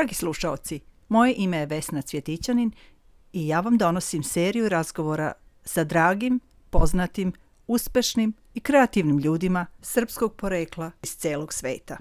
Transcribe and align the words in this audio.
Dragi 0.00 0.14
slušaoci, 0.14 0.80
moje 1.08 1.34
ime 1.36 1.56
je 1.56 1.66
Vesna 1.66 2.02
Cvjetićanin 2.02 2.70
i 3.32 3.46
ja 3.46 3.60
vam 3.60 3.78
donosim 3.78 4.22
seriju 4.22 4.68
razgovora 4.68 5.32
sa 5.64 5.84
dragim, 5.84 6.40
poznatim, 6.70 7.32
uspešnim 7.66 8.32
i 8.54 8.60
kreativnim 8.60 9.18
ljudima 9.18 9.66
srpskog 9.82 10.34
porekla 10.36 10.90
iz 11.02 11.10
celog 11.10 11.52
sveta. 11.52 11.96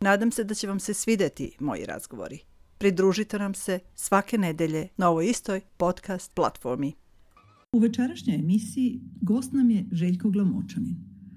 Nadam 0.00 0.30
se 0.30 0.44
da 0.44 0.54
će 0.54 0.66
vam 0.66 0.80
se 0.80 0.94
svideti 0.94 1.56
moji 1.60 1.84
razgovori. 1.84 2.38
Pridružite 2.78 3.38
nam 3.38 3.54
se 3.54 3.78
svake 3.94 4.38
nedelje 4.38 4.88
na 4.96 5.08
ovoj 5.08 5.30
istoj 5.30 5.60
podcast 5.76 6.34
platformi. 6.34 6.92
U 7.72 7.78
večerašnjoj 7.78 8.36
emisiji 8.36 9.00
gost 9.20 9.52
nam 9.52 9.70
je 9.70 9.84
Željko 9.92 10.30
Glamočanin. 10.30 10.96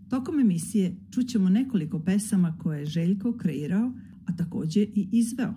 Tokom 0.10 0.40
emisije 0.40 0.96
čućemo 1.14 1.50
nekoliko 1.50 2.00
pesama 2.00 2.58
koje 2.64 2.80
je 2.80 2.86
Željko 2.86 3.38
kreirao, 3.38 3.92
a 4.28 4.36
takođe 4.38 4.82
i 4.82 5.10
izveo. 5.12 5.54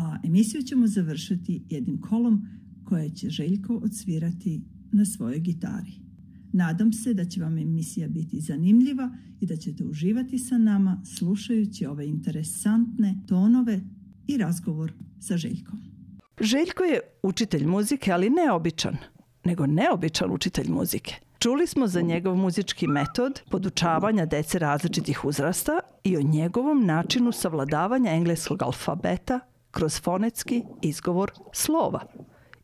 A 0.00 0.18
emisiju 0.24 0.62
ćemo 0.62 0.86
završiti 0.86 1.62
jednim 1.68 2.00
kolom 2.00 2.46
koje 2.84 3.10
će 3.10 3.30
Željko 3.30 3.74
odsvirati 3.74 4.62
na 4.92 5.04
svojoj 5.04 5.38
gitari. 5.38 5.92
Nadam 6.52 6.92
se 6.92 7.14
da 7.14 7.24
će 7.24 7.40
vam 7.40 7.58
emisija 7.58 8.08
biti 8.08 8.40
zanimljiva 8.40 9.16
i 9.40 9.46
da 9.46 9.56
ćete 9.56 9.84
uživati 9.84 10.38
sa 10.38 10.58
nama 10.58 11.02
slušajući 11.04 11.86
ove 11.86 12.06
interesantne 12.06 13.18
tonove 13.28 13.80
i 14.26 14.36
razgovor 14.36 14.92
sa 15.20 15.36
Željkom. 15.36 15.80
Željko 16.40 16.82
je 16.82 17.00
učitelj 17.22 17.66
muzike, 17.66 18.12
ali 18.12 18.30
ne 18.30 18.52
običan, 18.52 18.96
nego 19.44 19.66
neobičan 19.66 20.30
učitelj 20.32 20.70
muzike. 20.70 21.14
Čuli 21.38 21.66
smo 21.66 21.86
za 21.86 22.00
njegov 22.00 22.36
muzički 22.36 22.86
metod 22.86 23.40
podučavanja 23.50 24.26
dece 24.26 24.58
različitih 24.58 25.24
uzrasta 25.24 25.80
i 26.04 26.16
o 26.16 26.22
njegovom 26.22 26.86
načinu 26.86 27.32
savladavanja 27.32 28.12
engleskog 28.12 28.62
alfabeta 28.62 29.40
kroz 29.70 30.00
fonetski 30.00 30.62
izgovor 30.82 31.32
slova 31.52 32.00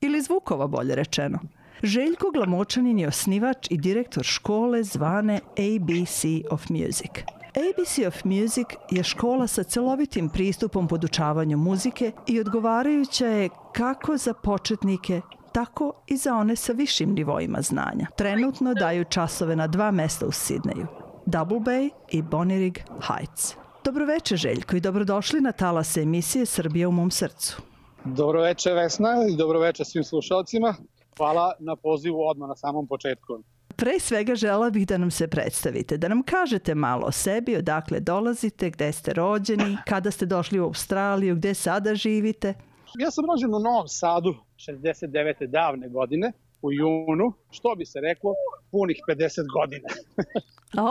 ili 0.00 0.22
zvukova 0.22 0.66
bolje 0.66 0.94
rečeno. 0.94 1.38
Željko 1.82 2.30
Glamočanin 2.30 2.98
je 2.98 3.08
osnivač 3.08 3.66
i 3.70 3.76
direktor 3.76 4.24
škole 4.24 4.82
zvane 4.82 5.40
ABC 5.52 6.24
of 6.50 6.68
Music. 6.68 7.10
ABC 7.56 7.98
of 8.06 8.24
Music 8.24 8.66
je 8.90 9.02
škola 9.02 9.46
sa 9.46 9.62
celovitim 9.62 10.28
pristupom 10.28 10.88
podučavanju 10.88 11.56
muzike 11.56 12.12
i 12.26 12.40
odgovarajuća 12.40 13.26
je 13.26 13.48
kako 13.72 14.16
za 14.16 14.34
početnike, 14.34 15.20
tako 15.52 15.92
i 16.06 16.16
za 16.16 16.34
one 16.34 16.56
sa 16.56 16.72
višim 16.72 17.14
nivoima 17.14 17.62
znanja. 17.62 18.06
Trenutno 18.16 18.74
daju 18.74 19.04
časove 19.04 19.56
na 19.56 19.66
dva 19.66 19.90
mesta 19.90 20.26
u 20.26 20.32
Sidneju, 20.32 20.86
Double 21.26 21.58
Bay 21.58 21.90
i 22.10 22.22
Bonirig 22.22 22.80
Heights. 23.08 23.65
Dobroveče 23.86 24.36
Željko 24.36 24.76
i 24.76 24.80
dobrodošli 24.80 25.40
na 25.40 25.52
talase 25.52 26.00
emisije 26.00 26.46
Srbija 26.46 26.88
u 26.88 26.92
mom 26.92 27.10
srcu. 27.10 27.62
Dobroveče 28.04 28.70
Vesna 28.70 29.08
i 29.30 29.36
dobroveče 29.36 29.84
svim 29.84 30.04
slušalcima. 30.04 30.74
Hvala 31.16 31.52
na 31.58 31.76
pozivu 31.76 32.28
odmah 32.28 32.48
na 32.48 32.56
samom 32.56 32.86
početku. 32.86 33.38
Pre 33.76 33.98
svega 34.00 34.34
žela 34.34 34.70
bih 34.70 34.86
da 34.86 34.98
nam 34.98 35.10
se 35.10 35.28
predstavite, 35.28 35.96
da 35.96 36.08
nam 36.08 36.22
kažete 36.22 36.74
malo 36.74 37.06
o 37.06 37.12
sebi, 37.12 37.56
odakle 37.56 38.00
dolazite, 38.00 38.70
gde 38.70 38.92
ste 38.92 39.12
rođeni, 39.12 39.76
kada 39.90 40.10
ste 40.10 40.26
došli 40.26 40.60
u 40.60 40.64
Australiju, 40.64 41.36
gde 41.36 41.54
sada 41.54 41.94
živite. 41.94 42.54
Ja 42.98 43.10
sam 43.10 43.24
rođen 43.30 43.54
u 43.54 43.60
Novom 43.60 43.88
Sadu 43.88 44.34
69. 44.56 45.46
davne 45.46 45.88
godine 45.88 46.32
u 46.62 46.72
junu, 46.72 47.32
što 47.50 47.74
bi 47.74 47.86
se 47.86 48.00
reklo, 48.00 48.34
punih 48.70 48.96
50 49.08 49.46
godina. 49.58 49.88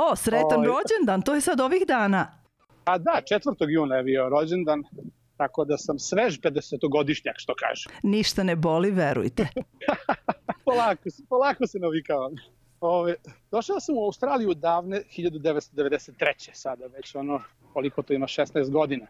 o, 0.09 0.15
sretan 0.15 0.63
rođendan, 0.65 1.21
to 1.21 1.35
je 1.35 1.41
sad 1.41 1.61
ovih 1.61 1.83
dana. 1.87 2.44
A 2.85 2.97
da, 2.97 3.21
4. 3.31 3.69
juna 3.69 3.95
je 3.95 4.03
bio 4.03 4.29
rođendan, 4.29 4.83
tako 5.37 5.65
da 5.65 5.77
sam 5.77 5.99
svež 5.99 6.39
50-godišnjak, 6.39 7.33
što 7.35 7.53
kažem. 7.55 7.91
Ništa 8.15 8.43
ne 8.43 8.55
boli, 8.55 8.91
verujte. 8.91 9.47
polako, 10.65 11.09
polako 11.29 11.67
se 11.67 11.79
navikavam. 11.79 12.31
Ove, 12.81 13.15
došao 13.51 13.79
sam 13.79 13.97
u 13.97 14.05
Australiju 14.05 14.53
davne 14.53 15.01
1993. 15.17 16.49
sada 16.53 16.85
već 16.85 17.15
ono 17.15 17.41
koliko 17.73 18.01
to 18.01 18.13
ima 18.13 18.27
16 18.27 18.71
godina. 18.71 19.05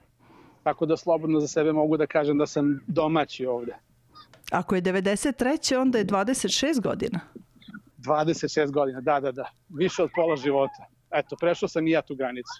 Tako 0.63 0.85
da 0.85 0.97
slobodno 0.97 1.39
za 1.39 1.47
sebe 1.47 1.73
mogu 1.73 1.97
da 1.97 2.07
kažem 2.07 2.37
da 2.37 2.45
sam 2.45 2.79
domaći 2.87 3.45
ovde. 3.45 3.75
Ako 4.51 4.75
je 4.75 4.81
93. 4.81 5.77
onda 5.77 5.97
je 5.97 6.05
26 6.05 6.81
godina. 6.81 7.19
26 7.97 8.71
godina, 8.71 9.01
da, 9.01 9.19
da, 9.19 9.31
da. 9.31 9.49
Više 9.69 10.03
od 10.03 10.09
pola 10.15 10.35
života. 10.35 10.85
Eto, 11.11 11.35
prešao 11.39 11.69
sam 11.69 11.87
i 11.87 11.91
ja 11.91 12.01
tu 12.01 12.15
granicu. 12.15 12.53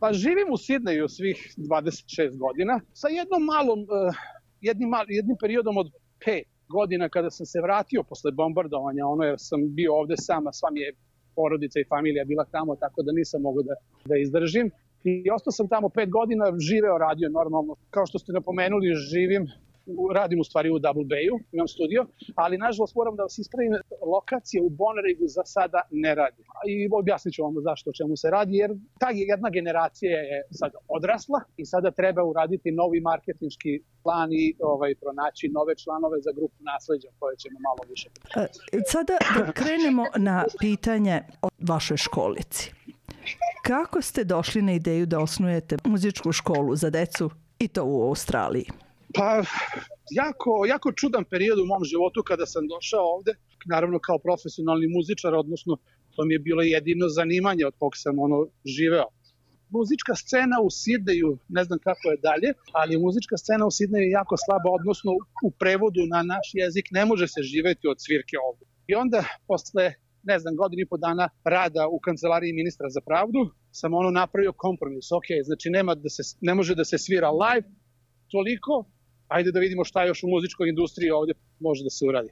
Pa 0.00 0.12
živim 0.12 0.48
u 0.52 0.56
Sidneju 0.56 1.08
svih 1.08 1.54
26 1.56 2.38
godina 2.38 2.80
sa 2.92 3.08
jednom 3.08 3.42
malom, 3.44 3.80
uh, 3.80 4.14
jednim, 4.60 4.90
jednim 5.08 5.36
periodom 5.40 5.76
od 5.76 5.88
5 6.26 6.42
godina 6.68 7.08
kada 7.08 7.30
sam 7.30 7.46
se 7.46 7.60
vratio 7.60 8.02
posle 8.02 8.32
bombardovanja, 8.32 9.06
ono 9.06 9.24
jer 9.24 9.36
sam 9.38 9.60
bio 9.74 9.94
ovde 9.94 10.14
sam, 10.16 10.46
a 10.46 10.52
sva 10.52 10.70
mi 10.70 10.80
je 10.80 10.92
porodica 11.34 11.80
i 11.80 11.88
familija 11.88 12.24
bila 12.24 12.44
tamo, 12.44 12.76
tako 12.76 13.02
da 13.02 13.12
nisam 13.12 13.42
mogu 13.42 13.62
da, 13.62 13.74
da 14.04 14.14
izdržim. 14.16 14.70
I 15.04 15.30
ostao 15.30 15.52
sam 15.52 15.68
tamo 15.68 15.88
pet 15.88 16.10
godina, 16.10 16.44
živeo, 16.68 16.98
radio 16.98 17.28
normalno. 17.28 17.72
Kao 17.90 18.06
što 18.06 18.18
ste 18.18 18.32
napomenuli, 18.32 18.94
živim 19.12 19.42
radim 20.14 20.40
u 20.40 20.44
stvari 20.44 20.70
u 20.70 20.78
Bayu, 21.12 21.34
imam 21.52 21.68
studio, 21.68 22.06
ali 22.34 22.58
nažalost 22.58 22.94
moram 22.94 23.16
da 23.16 23.22
vas 23.22 23.38
ispravim, 23.38 23.72
lokacija 24.14 24.62
u 24.62 24.70
Bonarigu 24.70 25.26
za 25.26 25.42
sada 25.44 25.80
ne 25.90 26.14
radi. 26.14 26.42
I 26.68 26.88
objasnit 26.92 27.34
ću 27.34 27.42
vam 27.42 27.54
zašto 27.68 27.90
o 27.90 27.96
čemu 27.98 28.16
se 28.16 28.30
radi, 28.30 28.56
jer 28.56 28.70
ta 29.00 29.08
jedna 29.14 29.50
generacija 29.50 30.18
je 30.30 30.38
sad 30.50 30.72
odrasla 30.88 31.40
i 31.56 31.64
sada 31.64 31.90
treba 31.90 32.22
uraditi 32.24 32.70
novi 32.70 33.00
marketinški 33.00 33.72
plan 34.02 34.28
i 34.32 34.54
ovaj, 34.60 34.94
pronaći 34.94 35.48
nove 35.48 35.74
članove 35.82 36.16
za 36.20 36.32
grupu 36.36 36.58
nasleđa 36.70 37.08
koje 37.18 37.36
ćemo 37.36 37.58
malo 37.68 37.82
više. 37.90 38.08
E, 38.36 38.80
sada 38.86 39.16
da 39.38 39.52
krenemo 39.52 40.04
na 40.16 40.44
pitanje 40.60 41.22
o 41.42 41.48
vašoj 41.58 41.96
školici. 41.96 42.72
Kako 43.62 44.02
ste 44.02 44.24
došli 44.24 44.62
na 44.62 44.72
ideju 44.72 45.06
da 45.06 45.20
osnujete 45.20 45.76
muzičku 45.84 46.32
školu 46.32 46.76
za 46.76 46.90
decu 46.90 47.30
i 47.58 47.68
to 47.68 47.84
u 47.84 48.02
Australiji? 48.02 48.66
Pa, 49.14 49.42
jako, 50.10 50.50
jako 50.68 50.92
čudan 50.92 51.24
period 51.24 51.58
u 51.58 51.66
mom 51.66 51.84
životu 51.84 52.22
kada 52.22 52.46
sam 52.46 52.68
došao 52.74 53.04
ovde, 53.16 53.32
naravno 53.66 53.98
kao 53.98 54.18
profesionalni 54.18 54.86
muzičar, 54.96 55.34
odnosno 55.34 55.76
to 56.16 56.24
mi 56.24 56.34
je 56.34 56.38
bilo 56.38 56.62
jedino 56.62 57.08
zanimanje 57.08 57.66
od 57.66 57.74
kog 57.78 57.92
sam 57.96 58.18
ono 58.18 58.38
živeo. 58.76 59.08
Muzička 59.70 60.14
scena 60.14 60.56
u 60.66 60.70
Sidneju, 60.70 61.38
ne 61.48 61.62
znam 61.64 61.78
kako 61.78 62.04
je 62.10 62.22
dalje, 62.28 62.50
ali 62.72 63.02
muzička 63.04 63.36
scena 63.36 63.66
u 63.66 63.70
Sidneju 63.70 64.04
je 64.04 64.18
jako 64.20 64.34
slaba, 64.44 64.68
odnosno 64.78 65.10
u 65.46 65.50
prevodu 65.50 66.02
na 66.14 66.20
naš 66.22 66.46
jezik 66.54 66.86
ne 66.90 67.04
može 67.04 67.26
se 67.34 67.40
živeti 67.42 67.84
od 67.92 67.96
svirke 68.04 68.36
ovde. 68.48 68.64
I 68.90 68.94
onda, 68.94 69.24
posle 69.48 69.84
ne 70.22 70.38
znam, 70.38 70.56
godinu 70.56 70.80
i 70.82 70.90
po 70.92 70.96
dana 70.96 71.28
rada 71.44 71.82
u 71.88 71.98
kancelariji 72.06 72.58
ministra 72.60 72.88
za 72.96 73.00
pravdu, 73.00 73.40
sam 73.72 73.94
ono 73.94 74.10
napravio 74.10 74.52
kompromis. 74.52 75.12
Ok, 75.12 75.28
znači 75.44 75.70
nema 75.70 75.94
da 75.94 76.08
se, 76.08 76.22
ne 76.40 76.54
može 76.54 76.74
da 76.74 76.84
se 76.84 76.98
svira 76.98 77.30
live, 77.30 77.66
toliko, 78.30 78.84
ajde 79.28 79.52
da 79.52 79.60
vidimo 79.60 79.84
šta 79.84 80.04
još 80.04 80.22
u 80.22 80.28
muzičkoj 80.28 80.68
industriji 80.68 81.10
ovde 81.10 81.32
može 81.60 81.84
da 81.84 81.90
se 81.90 82.06
uradi. 82.06 82.28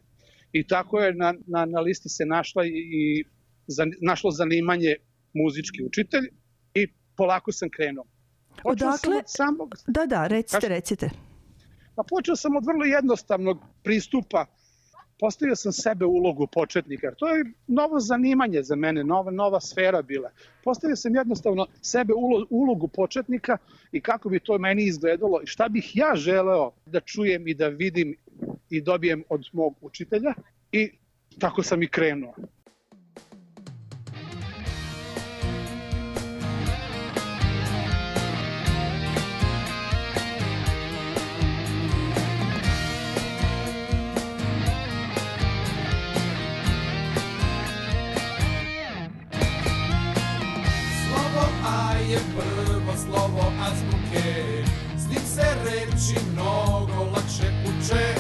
I 0.53 0.67
tako 0.67 1.01
je 1.01 1.15
na, 1.15 1.35
na, 1.47 1.65
na 1.65 1.81
listi 1.81 2.09
se 2.09 2.25
našla 2.27 2.65
i, 2.67 2.71
i 2.71 3.25
za, 3.67 3.87
našlo 4.01 4.31
zanimanje 4.31 4.97
muzički 5.35 5.85
učitelj 5.85 6.29
i 6.75 6.89
polako 7.17 7.53
sam 7.53 7.69
krenuo. 7.71 8.05
Počeo 8.63 8.89
Odakle? 8.89 9.17
Od 9.17 9.25
samog... 9.27 9.75
Da, 9.87 10.07
da, 10.07 10.27
recite, 10.27 10.61
Kaži? 10.61 10.69
recite. 10.69 11.11
Pa 11.97 12.03
počeo 12.09 12.37
sam 12.37 12.57
od 12.57 12.67
vrlo 12.67 12.85
jednostavnog 12.85 13.59
pristupa 13.83 14.47
postavio 15.19 15.57
sam 15.57 15.73
sebe 15.73 16.05
ulogu 16.05 16.47
početnika. 16.47 17.15
To 17.15 17.29
je 17.29 17.45
novo 17.67 18.01
zanimanje 18.01 18.63
za 18.63 18.77
mene, 18.77 19.05
nova, 19.05 19.31
nova 19.31 19.61
sfera 19.61 20.03
bila. 20.03 20.31
Postavio 20.65 20.97
sam 20.97 21.15
jednostavno 21.15 21.67
sebe 21.81 22.13
ulogu 22.51 22.89
početnika 22.89 23.59
i 23.93 24.01
kako 24.01 24.29
bi 24.29 24.41
to 24.41 24.59
meni 24.59 24.85
izgledalo 24.85 25.41
i 25.43 25.47
šta 25.47 25.69
bih 25.69 25.97
ja 25.97 26.13
želeo 26.15 26.71
da 26.87 27.01
čujem 27.01 27.49
i 27.49 27.55
da 27.55 27.69
vidim 27.69 28.17
i 28.71 28.81
dobijem 28.81 29.25
od 29.29 29.45
mog 29.53 29.75
učitelja 29.81 30.35
i 30.73 30.91
tako 31.39 31.63
sam 31.63 31.83
i 31.83 31.89
krenuo. 31.89 32.35
Slovo 52.97 53.53
azbuke. 53.61 54.65
S 54.97 55.09
njim 55.09 55.27
se 55.35 55.47
reči 55.65 56.21
mnogo 56.33 57.11
lakše 57.15 57.49
uče. 57.69 58.15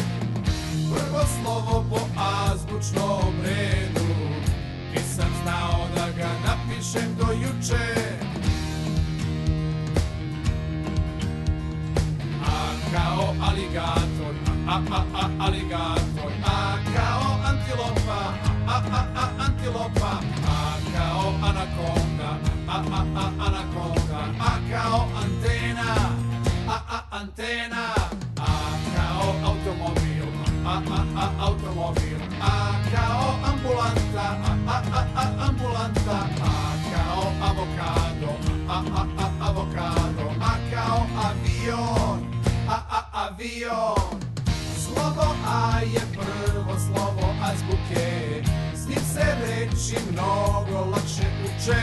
Prvo 0.94 1.20
slovo 1.36 1.84
po 1.90 2.00
azbučnom 2.16 3.34
redu. 3.44 4.06
Nisam 4.94 5.30
znao 5.42 5.88
da 5.94 6.10
ga 6.10 6.28
napišem 6.46 7.16
do 7.18 7.32
juče. 7.32 7.94
A 12.44 12.72
kao 12.94 13.34
ali 13.40 13.66
aligator, 13.66 14.34
a, 14.68 14.80
a, 14.90 15.02
a, 15.14 15.28
aligator, 15.38 16.15
reči 49.86 50.02
mnogo 50.12 50.90
lakše 50.90 51.26
uče. 51.44 51.82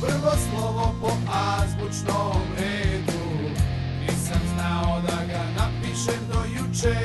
Prvo 0.00 0.32
slovo 0.46 0.94
po 1.00 1.10
azbučnom 1.32 2.42
redu, 2.58 3.24
nisam 4.00 4.40
znao 4.54 5.00
da 5.00 5.18
ga 5.26 5.42
napišem 5.58 6.22
do 6.32 6.40
juče. 6.54 6.96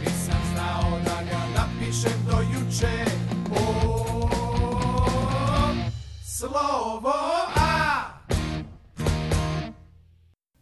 Nisam 0.00 0.40
znao 0.52 1.00
da 1.04 1.22
ga 1.30 1.40
napišem 1.56 2.18
do 2.30 2.38
juče. 2.52 2.96
O, 3.50 4.28
slovo 6.38 7.14
A. 7.56 8.20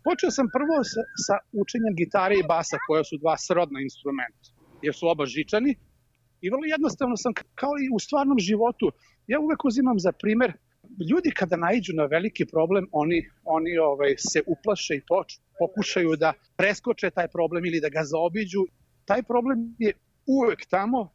Počeo 0.05 0.31
sam 0.31 0.47
prvo 0.53 0.85
sa, 0.85 1.01
sa 1.27 1.35
učenjem 1.53 1.95
gitare 1.97 2.35
i 2.39 2.47
basa, 2.49 2.77
koja 2.87 3.05
su 3.05 3.17
dva 3.19 3.37
srodna 3.39 3.81
instrumenta, 3.81 4.49
jer 4.83 4.95
su 4.95 5.09
oba 5.09 5.27
žičani. 5.27 5.77
I 6.44 6.50
vrlo 6.50 6.64
jednostavno 6.64 7.17
sam, 7.17 7.32
kao 7.55 7.75
i 7.85 7.88
u 7.94 7.99
stvarnom 7.99 8.38
životu, 8.38 8.93
ja 9.26 9.41
uvek 9.41 9.64
uzimam 9.64 9.99
za 9.99 10.12
primer, 10.12 10.52
ljudi 11.11 11.31
kada 11.31 11.56
naiđu 11.56 11.93
na 11.96 12.05
veliki 12.05 12.44
problem, 12.46 12.88
oni, 12.93 13.29
oni 13.44 13.79
ovaj, 13.79 14.14
se 14.19 14.43
uplaše 14.46 14.94
i 14.94 15.02
poč, 15.08 15.38
pokušaju 15.58 16.17
da 16.17 16.32
preskoče 16.56 17.11
taj 17.11 17.29
problem 17.29 17.64
ili 17.67 17.81
da 17.81 17.88
ga 17.88 18.05
zaobiđu. 18.05 18.67
Taj 19.05 19.23
problem 19.23 19.75
je 19.79 19.93
uvek 20.26 20.67
tamo 20.67 21.08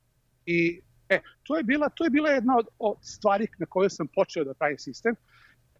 i 0.45 0.81
e, 1.09 1.21
to 1.43 1.57
je 1.57 1.63
bila, 1.63 1.89
to 1.89 2.03
je 2.03 2.09
bila 2.09 2.29
jedna 2.29 2.57
od, 2.57 2.67
od 2.79 2.97
stvari 3.01 3.47
na 3.57 3.65
kojoj 3.65 3.89
sam 3.89 4.07
počeo 4.07 4.43
da 4.43 4.53
pravim 4.53 4.77
sistem. 4.77 5.15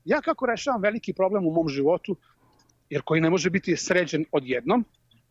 Ja 0.06 0.22
kako 0.22 0.46
rešavam 0.46 0.82
veliki 0.82 1.14
problem 1.14 1.48
u 1.48 1.52
mom 1.52 1.70
životu, 1.70 2.18
jer 2.90 3.02
koji 3.02 3.22
ne 3.22 3.30
može 3.30 3.50
biti 3.50 3.76
sređen 3.76 4.26
odjednom, 4.32 4.86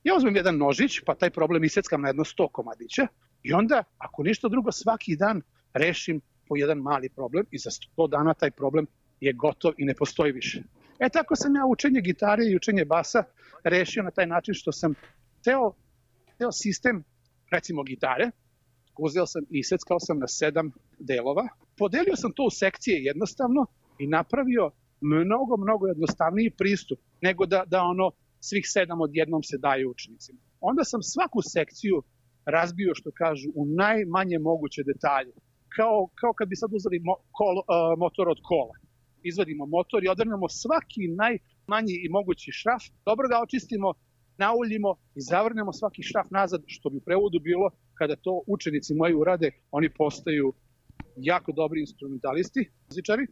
ja 0.05 0.17
uzmem 0.17 0.37
jedan 0.37 0.57
nožić, 0.57 1.01
pa 1.07 1.15
taj 1.15 1.31
problem 1.31 1.65
iseckam 1.65 2.03
na 2.03 2.09
jedno 2.09 2.25
100 2.25 2.49
komadića 2.53 3.07
i 3.49 3.53
onda, 3.53 3.85
ako 3.99 4.23
ništa 4.23 4.49
drugo, 4.49 4.73
svaki 4.73 5.17
dan 5.17 5.43
rešim 5.75 6.21
po 6.49 6.57
jedan 6.57 6.79
mali 6.79 7.09
problem 7.09 7.47
i 7.51 7.59
za 7.59 7.71
100 7.71 8.11
dana 8.11 8.35
taj 8.35 8.51
problem 8.51 8.87
je 9.21 9.33
gotov 9.33 9.73
i 9.79 9.85
ne 9.85 9.95
postoji 9.95 10.33
više. 10.33 10.63
E 10.99 11.09
tako 11.09 11.37
sam 11.37 11.57
ja 11.57 11.67
učenje 11.67 12.01
gitare 12.01 12.45
i 12.45 12.57
učenje 12.57 12.85
basa 12.85 13.25
rešio 13.65 14.03
na 14.03 14.11
taj 14.11 14.27
način 14.27 14.55
što 14.55 14.73
sam 14.73 14.95
ceo, 15.45 15.73
ceo 16.39 16.53
sistem, 16.53 17.05
recimo 17.53 17.83
gitare, 17.83 18.31
uzeo 18.99 19.27
sam 19.27 19.43
i 19.51 19.59
iseckao 19.59 20.01
sam 20.01 20.19
na 20.19 20.29
sedam 20.29 20.71
delova, 20.99 21.49
podelio 21.77 22.17
sam 22.17 22.33
to 22.33 22.43
u 22.43 22.51
sekcije 22.51 23.05
jednostavno 23.05 23.67
i 23.99 24.07
napravio 24.07 24.71
mnogo, 25.01 25.57
mnogo 25.57 25.87
jednostavniji 25.87 26.51
pristup 26.51 26.99
nego 27.21 27.47
da, 27.47 27.65
da 27.67 27.83
ono 27.83 28.11
svih 28.41 28.65
sedam 28.67 29.01
odjednom 29.01 29.43
se 29.43 29.59
daje 29.59 29.87
učenicima. 29.87 30.39
Onda 30.61 30.85
sam 30.85 31.03
svaku 31.03 31.43
sekciju 31.43 32.03
razbio, 32.57 32.95
što 32.95 33.11
kažu, 33.15 33.49
u 33.55 33.63
najmanje 33.67 34.39
moguće 34.39 34.83
detalje. 34.83 35.33
Kao, 35.77 36.09
kao 36.21 36.33
kad 36.33 36.49
bi 36.49 36.57
sad 36.57 36.71
uzeli 36.73 36.99
mo, 37.07 37.15
kol, 37.39 37.57
uh, 37.57 37.65
motor 37.99 38.29
od 38.29 38.41
kola. 38.43 38.75
Izvadimo 39.23 39.67
motor 39.67 40.05
i 40.05 40.09
odrnemo 40.09 40.49
svaki 40.49 41.03
najmanji 41.23 41.95
i 42.05 42.09
mogući 42.09 42.53
šraf, 42.53 42.83
dobro 43.09 43.29
ga 43.29 43.43
očistimo, 43.43 43.89
nauljimo 44.39 44.91
i 45.19 45.21
zavrnemo 45.31 45.73
svaki 45.73 46.03
šraf 46.03 46.27
nazad, 46.31 46.63
što 46.67 46.91
bi 46.91 47.01
prevodu 47.01 47.39
bilo 47.41 47.71
kada 47.95 48.17
to 48.17 48.43
učenici 48.47 48.95
moji 48.95 49.15
urade, 49.15 49.51
oni 49.71 49.89
postaju 49.91 50.53
jako 51.17 51.53
dobri 51.53 51.81
instrumentalisti, 51.81 52.71
muzičari, 52.89 53.27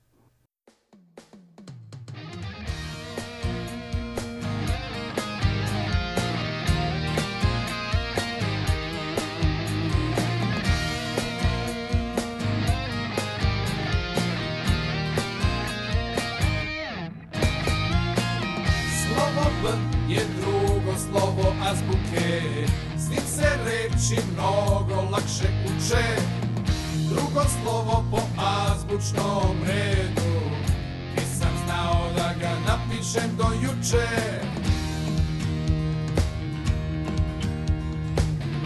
je 20.09 20.21
drugo 20.41 20.99
slovo 20.99 21.55
azbuke, 21.71 22.43
s 22.97 23.11
njim 23.11 23.27
se 23.27 23.49
reči 23.65 24.21
mnogo 24.33 25.11
lakše 25.11 25.49
uče. 25.67 26.07
Drugo 27.09 27.43
slovo 27.63 28.05
po 28.11 28.19
azbučnom 28.37 29.57
redu, 29.67 30.41
nisam 31.17 31.51
znao 31.65 32.07
da 32.17 32.35
ga 32.41 32.51
napišem 32.67 33.37
do 33.37 33.45
juče. 33.63 34.07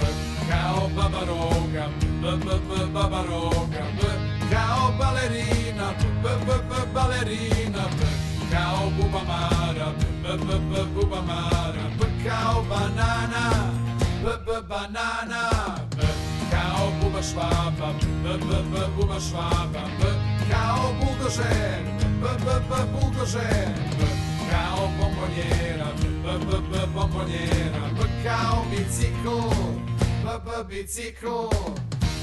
B 0.00 0.06
kao 0.50 0.88
baba 0.96 1.20
roga, 1.26 1.88
b, 2.22 2.30
b, 2.36 2.50
b, 2.68 2.86
baba 2.92 3.22
roga, 3.28 3.84
b 4.00 4.30
kao 4.52 4.92
balerina, 4.98 5.92
b, 6.22 6.28
b, 6.46 6.52
b, 6.68 6.74
balerina, 6.94 7.82
b 7.98 8.04
kao 8.52 8.90
buba 8.96 9.20
mara, 9.28 9.92
b, 10.00 10.09
b, 10.36 10.58
b, 10.70 10.84
buba 10.94 11.22
mara, 11.22 11.84
b 11.98 12.04
kao 12.24 12.62
banana, 12.68 13.72
b, 14.22 14.26
b, 14.46 14.62
banana, 14.68 15.50
b 15.96 16.02
kao 16.50 16.92
buba 17.00 17.22
švaba, 17.22 17.92
b, 18.22 18.38
b, 18.38 18.62
b, 18.70 18.78
buba 18.96 19.20
švaba, 19.20 19.82
b 19.98 20.02
kao 20.50 20.92
buldožer, 21.00 21.82
b, 22.22 22.28
b, 22.44 22.46
b, 22.68 22.74
buldožer, 22.92 23.74
b 23.98 24.02
kao 24.50 24.88
bombonjera, 24.98 25.88
b, 26.00 26.32
b, 26.46 26.58
b, 26.70 26.86
bombonjera, 26.94 27.82
b 27.96 28.00
kao 28.24 28.64
bicikl, 28.70 29.38
b, 30.24 30.28
b, 30.44 30.64
bicikl. 30.68 31.50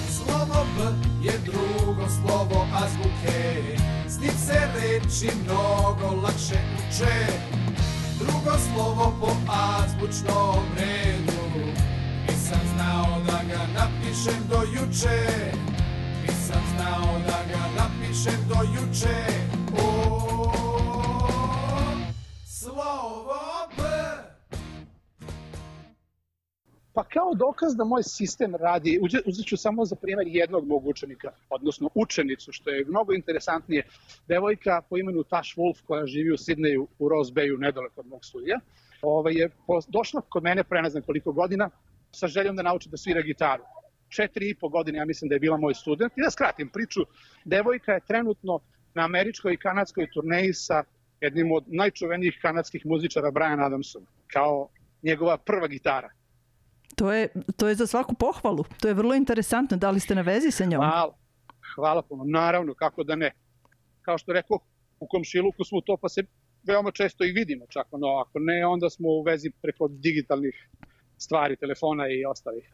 Slovo 0.09 0.65
B 0.77 0.81
je 1.23 1.33
drugo 1.45 2.07
slovo 2.09 2.67
azbuke, 2.73 3.77
s 4.07 4.19
njim 4.19 4.37
se 4.45 4.59
reči 4.75 5.31
mnogo 5.45 6.21
lakše 6.21 6.59
uče. 6.77 7.66
Drugo 8.27 8.57
slovo 8.57 9.15
po 9.19 9.31
azbučnom 9.47 10.65
redu, 10.77 11.71
nisam 12.27 12.59
znao 12.75 13.21
da 13.27 13.39
ga 13.49 13.61
napišem 13.73 14.47
do 14.49 14.61
juče. 14.73 15.51
Nisam 16.21 16.61
znao 16.75 17.19
da 17.27 17.39
ga 17.51 17.63
napišem 17.77 18.47
do 18.49 18.55
juče. 18.75 19.46
Pa 26.97 27.03
kao 27.03 27.33
dokaz 27.35 27.75
da 27.75 27.83
moj 27.83 28.03
sistem 28.03 28.55
radi, 28.55 28.99
uzet 29.25 29.45
ću 29.45 29.57
samo 29.57 29.85
za 29.85 29.95
primjer 29.95 30.27
jednog 30.27 30.67
mog 30.67 30.87
učenika, 30.87 31.31
odnosno 31.49 31.89
učenicu, 31.95 32.51
što 32.51 32.69
je 32.69 32.85
mnogo 32.85 33.13
interesantnije. 33.13 33.83
Devojka 34.27 34.81
po 34.89 34.97
imenu 34.97 35.23
Tash 35.23 35.57
Wolf 35.57 35.83
koja 35.87 36.05
živi 36.05 36.31
u 36.31 36.37
Sidneju 36.37 36.87
u 36.99 37.09
Rose 37.09 37.33
Bayu, 37.33 37.59
nedaleko 37.59 38.01
od 38.01 38.07
mog 38.07 38.25
studija, 38.25 38.59
ovaj, 39.01 39.33
je 39.33 39.49
došla 39.87 40.21
kod 40.29 40.43
mene 40.43 40.63
pre 40.63 40.81
ne 40.81 40.89
znam 40.89 41.03
koliko 41.03 41.31
godina 41.31 41.69
sa 42.11 42.27
željom 42.27 42.55
da 42.55 42.63
nauči 42.63 42.89
da 42.89 42.97
svira 42.97 43.21
gitaru. 43.21 43.63
Četiri 44.09 44.49
i 44.49 44.55
po 44.55 44.69
godine, 44.69 44.97
ja 44.97 45.05
mislim 45.05 45.29
da 45.29 45.35
je 45.35 45.39
bila 45.39 45.57
moj 45.57 45.73
student. 45.73 46.13
I 46.17 46.21
da 46.21 46.31
skratim 46.31 46.69
priču, 46.69 47.01
devojka 47.45 47.93
je 47.93 48.07
trenutno 48.07 48.59
na 48.93 49.05
američkoj 49.05 49.53
i 49.53 49.57
kanadskoj 49.57 50.07
turneji 50.13 50.53
sa 50.53 50.83
jednim 51.21 51.51
od 51.51 51.63
najčuvenijih 51.67 52.39
kanadskih 52.41 52.85
muzičara 52.85 53.31
Brian 53.31 53.63
Adamsom, 53.63 54.05
kao 54.33 54.69
njegova 55.03 55.37
prva 55.37 55.67
gitara. 55.67 56.16
To 56.97 57.13
je, 57.13 57.29
to 57.57 57.67
je 57.67 57.75
za 57.75 57.87
svaku 57.87 58.15
pohvalu. 58.15 58.63
To 58.81 58.87
je 58.87 58.93
vrlo 58.93 59.15
interesantno. 59.15 59.77
Da 59.77 59.91
li 59.91 59.99
ste 59.99 60.15
na 60.15 60.21
vezi 60.21 60.51
sa 60.51 60.65
njom? 60.65 60.81
Hvala. 60.81 61.13
Hvala 61.75 62.01
puno. 62.01 62.23
Naravno, 62.25 62.73
kako 62.73 63.03
da 63.03 63.15
ne. 63.15 63.31
Kao 64.01 64.17
što 64.17 64.33
rekao, 64.33 64.59
u 64.99 65.07
komšiluku 65.07 65.63
smo 65.63 65.81
to 65.81 65.97
pa 66.01 66.09
se 66.09 66.23
veoma 66.63 66.91
često 66.91 67.23
i 67.23 67.31
vidimo 67.31 67.65
čak. 67.69 67.87
No, 67.91 68.07
ako 68.07 68.39
ne, 68.39 68.65
onda 68.65 68.89
smo 68.89 69.07
u 69.09 69.21
vezi 69.21 69.51
preko 69.61 69.87
digitalnih 69.87 70.69
stvari, 71.17 71.55
telefona 71.55 72.07
i 72.09 72.25
ostalih. 72.25 72.65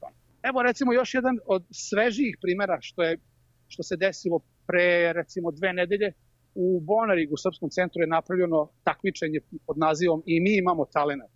Evo 0.44 0.64
recimo 0.64 0.94
još 0.94 1.14
jedan 1.14 1.40
od 1.46 1.64
svežijih 1.72 2.38
primera 2.42 2.78
što, 2.82 3.04
je, 3.04 3.18
što 3.68 3.84
se 3.84 3.96
desilo 3.98 4.40
pre 4.68 5.14
recimo 5.14 5.52
dve 5.52 5.74
nedelje. 5.74 6.14
U 6.56 6.80
Bonarigu, 6.82 7.34
u 7.34 7.38
Srpskom 7.38 7.70
centru, 7.70 8.02
je 8.02 8.08
napravljeno 8.08 8.70
takmičenje 8.84 9.40
pod 9.68 9.78
nazivom 9.78 10.24
I 10.26 10.40
mi 10.40 10.58
imamo 10.58 10.86
talenat. 10.86 11.36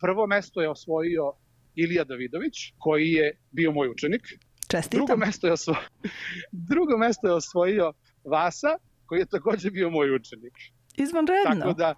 Prvo 0.00 0.26
mesto 0.26 0.60
je 0.62 0.70
osvojio 0.70 1.32
Ilija 1.76 2.04
Davidović, 2.04 2.72
koji 2.78 3.10
je 3.10 3.38
bio 3.50 3.72
moj 3.72 3.88
učenik. 3.88 4.22
Čestitam. 4.68 4.98
Drugo 5.06 5.16
mesto 5.16 5.46
je 5.46 5.52
osvojio, 5.52 5.80
drugo 6.70 6.98
mesto 6.98 7.26
je 7.26 7.32
osvojio 7.34 7.92
Vasa, 8.24 8.78
koji 9.06 9.18
je 9.18 9.26
takođe 9.26 9.70
bio 9.70 9.90
moj 9.90 10.14
učenik. 10.14 10.52
Izvanredno. 10.96 11.54
Tako 11.60 11.72
da 11.72 11.94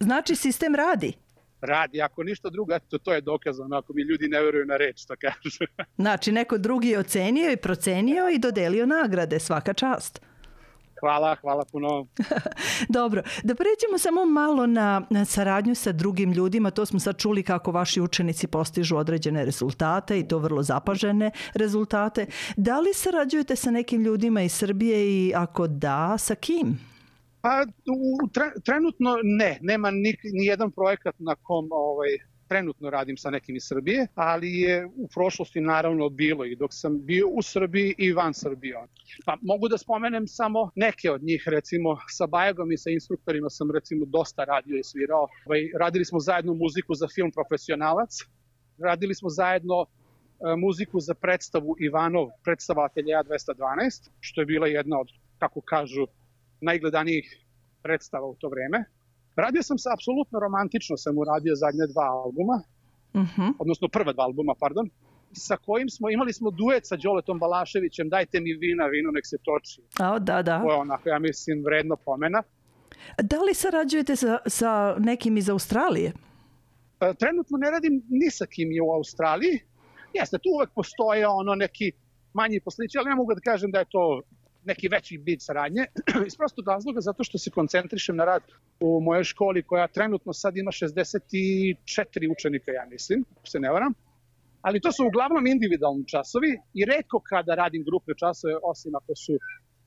Znači, 0.00 0.36
sistem 0.36 0.74
radi. 0.74 1.12
radi, 1.60 2.02
ako 2.02 2.22
ništa 2.22 2.50
drugo, 2.50 2.74
eto, 2.74 2.98
to 2.98 3.12
je 3.14 3.20
dokazano, 3.20 3.76
ako 3.76 3.92
mi 3.92 4.02
ljudi 4.02 4.28
ne 4.28 4.40
veruju 4.42 4.66
na 4.66 4.76
reč, 4.76 5.04
to 5.06 5.14
kažu. 5.20 5.64
Znači, 5.96 6.32
neko 6.32 6.58
drugi 6.58 6.88
je 6.88 6.98
ocenio 6.98 7.52
i 7.52 7.56
procenio 7.56 8.28
i 8.28 8.38
dodelio 8.38 8.86
nagrade. 8.86 9.38
Svaka 9.38 9.72
čast. 9.74 10.20
Hvala, 11.02 11.36
hvala 11.40 11.64
puno. 11.72 12.06
Dobro, 12.98 13.22
da 13.42 13.54
pređemo 13.54 13.98
samo 13.98 14.24
malo 14.24 14.66
na, 14.66 15.02
na 15.10 15.24
saradnju 15.24 15.74
sa 15.74 15.92
drugim 15.92 16.32
ljudima. 16.32 16.70
To 16.70 16.86
smo 16.86 17.00
sad 17.00 17.18
čuli 17.18 17.42
kako 17.42 17.72
vaši 17.72 18.00
učenici 18.00 18.46
postižu 18.46 18.96
određene 18.96 19.44
rezultate 19.44 20.18
i 20.18 20.28
to 20.28 20.38
vrlo 20.38 20.62
zapažene 20.62 21.30
rezultate. 21.54 22.26
Da 22.56 22.80
li 22.80 22.94
sarađujete 22.94 23.56
sa 23.56 23.70
nekim 23.70 24.02
ljudima 24.02 24.42
iz 24.42 24.52
Srbije 24.52 25.06
i 25.06 25.32
ako 25.36 25.66
da, 25.66 26.18
sa 26.18 26.34
kim? 26.34 26.78
Pa 27.40 27.64
u, 28.22 28.28
tre, 28.28 28.50
trenutno 28.64 29.16
ne, 29.22 29.58
nema 29.62 29.90
ni, 29.90 30.16
ni 30.32 30.46
jedan 30.46 30.70
projekat 30.70 31.14
na 31.18 31.34
kom 31.34 31.68
ovaj, 31.70 32.08
trenutno 32.52 32.90
radim 32.90 33.16
sa 33.16 33.30
nekim 33.30 33.56
iz 33.56 33.64
Srbije, 33.64 34.06
ali 34.14 34.50
je 34.60 34.86
u 34.86 35.08
prošlosti 35.08 35.60
naravno 35.60 36.08
bilo 36.08 36.44
i 36.44 36.56
dok 36.56 36.70
sam 36.74 36.98
bio 37.04 37.28
u 37.28 37.42
Srbiji 37.42 37.94
i 37.98 38.12
van 38.12 38.34
Srbije. 38.34 38.76
Pa 39.24 39.36
mogu 39.42 39.68
da 39.68 39.78
spomenem 39.78 40.26
samo 40.28 40.70
neke 40.74 41.10
od 41.10 41.22
njih, 41.22 41.44
recimo 41.46 41.96
sa 42.08 42.26
Bajagom 42.26 42.72
i 42.72 42.78
sa 42.78 42.90
instruktorima 42.90 43.50
sam 43.50 43.70
recimo 43.70 44.04
dosta 44.06 44.44
radio 44.44 44.76
i 44.76 44.84
svirao. 44.84 45.28
Ovaj, 45.46 45.70
radili 45.80 46.04
smo 46.04 46.20
zajedno 46.20 46.54
muziku 46.54 46.94
za 46.94 47.08
film 47.08 47.30
Profesionalac, 47.32 48.20
radili 48.78 49.14
smo 49.14 49.28
zajedno 49.28 49.86
e, 49.86 49.86
muziku 50.56 51.00
za 51.00 51.14
predstavu 51.14 51.76
Ivanov, 51.78 52.28
predstava 52.44 52.84
Ateljeja 52.84 53.24
212, 53.24 54.10
što 54.20 54.40
je 54.40 54.46
bila 54.46 54.66
jedna 54.66 55.00
od, 55.00 55.08
kako 55.38 55.60
kažu, 55.60 56.06
najgledanijih 56.60 57.38
predstava 57.82 58.26
u 58.26 58.34
to 58.34 58.48
vreme. 58.48 58.84
Radio 59.36 59.62
sam 59.62 59.78
se 59.78 59.88
apsolutno 59.92 60.40
romantično, 60.40 60.96
sam 60.96 61.18
uradio 61.18 61.54
zadnje 61.54 61.86
dva 61.92 62.04
albuma, 62.24 62.62
Uh 63.14 63.20
-huh. 63.22 63.52
odnosno 63.58 63.88
prva 63.88 64.12
dva 64.12 64.24
albuma, 64.24 64.54
pardon, 64.60 64.90
sa 65.32 65.56
kojim 65.56 65.88
smo, 65.88 66.10
imali 66.10 66.32
smo 66.32 66.50
duet 66.50 66.86
sa 66.86 66.96
Đoletom 66.96 67.38
Balaševićem, 67.38 68.08
dajte 68.08 68.40
mi 68.40 68.52
vina, 68.54 68.86
vino 68.86 69.10
nek 69.10 69.26
se 69.26 69.36
toči. 69.42 69.80
A, 69.98 70.18
da, 70.18 70.42
da. 70.42 70.62
To 70.62 70.70
je 70.70 70.76
onako, 70.76 71.08
ja 71.08 71.18
mislim, 71.18 71.62
vredno 71.64 71.96
pomena. 71.96 72.42
Da 73.22 73.40
li 73.40 73.54
sarađujete 73.54 74.16
sa, 74.16 74.38
sa 74.46 74.96
nekim 74.98 75.36
iz 75.36 75.48
Australije? 75.48 76.12
E, 77.00 77.14
Trenutno 77.14 77.58
ne 77.58 77.70
radim 77.70 78.02
ni 78.08 78.30
sa 78.30 78.46
kim 78.46 78.72
je 78.72 78.82
u 78.82 78.90
Australiji. 78.92 79.60
Jeste, 80.14 80.38
tu 80.38 80.48
uvek 80.54 80.70
postoje 80.74 81.28
ono 81.28 81.54
neki 81.54 81.92
manji 82.32 82.60
poslići, 82.60 82.98
ali 82.98 83.08
ne 83.08 83.14
mogu 83.14 83.34
da 83.34 83.40
kažem 83.40 83.70
da 83.70 83.78
je 83.78 83.86
to 83.90 84.22
neki 84.64 84.88
veći 84.88 85.18
bit 85.18 85.42
saradnje, 85.42 85.86
iz 86.26 86.36
prostog 86.36 86.68
razloga 86.68 87.00
zato 87.00 87.24
što 87.24 87.38
se 87.38 87.50
koncentrišem 87.50 88.16
na 88.16 88.24
rad 88.24 88.42
u 88.80 89.00
mojoj 89.00 89.24
školi 89.24 89.62
koja 89.62 89.86
trenutno 89.86 90.32
sad 90.32 90.56
ima 90.56 90.70
64 90.70 92.32
učenika, 92.32 92.70
ja 92.70 92.86
mislim, 92.90 93.24
se 93.44 93.60
ne 93.60 93.70
varam. 93.70 93.94
Ali 94.60 94.80
to 94.80 94.92
su 94.92 95.06
uglavnom 95.06 95.46
individualni 95.46 96.08
časovi 96.08 96.58
i 96.74 96.84
redko 96.84 97.20
kada 97.20 97.54
radim 97.54 97.84
grupne 97.84 98.14
časove, 98.18 98.54
osim 98.62 98.94
ako 98.94 99.14
su 99.14 99.32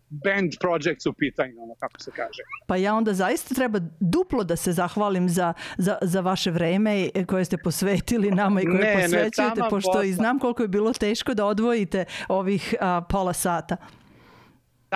band 0.09 0.51
projects 0.59 1.05
u 1.05 1.13
pitanju, 1.13 1.53
ono 1.63 1.75
kako 1.75 1.99
se 1.99 2.11
kaže. 2.15 2.43
Pa 2.67 2.75
ja 2.75 2.95
onda 2.95 3.13
zaista 3.13 3.55
treba 3.55 3.79
duplo 3.99 4.43
da 4.43 4.55
se 4.55 4.71
zahvalim 4.71 5.29
za, 5.29 5.53
za, 5.77 5.97
za 6.01 6.21
vaše 6.21 6.51
vreme 6.51 7.09
koje 7.27 7.45
ste 7.45 7.57
posvetili 7.57 8.31
nama 8.31 8.61
i 8.61 8.65
koje 8.65 8.77
Ne, 8.77 8.95
ne, 8.95 9.03
posvećujete, 9.03 9.55
taman 9.55 9.69
pošto 9.69 9.91
posla. 9.91 10.03
i 10.03 10.13
znam 10.13 10.39
koliko 10.39 10.61
je 10.61 10.67
bilo 10.67 10.93
teško 10.93 11.33
da 11.33 11.45
odvojite 11.45 12.05
ovih 12.27 12.75
a, 12.79 13.01
pola 13.09 13.33
sata. 13.33 13.77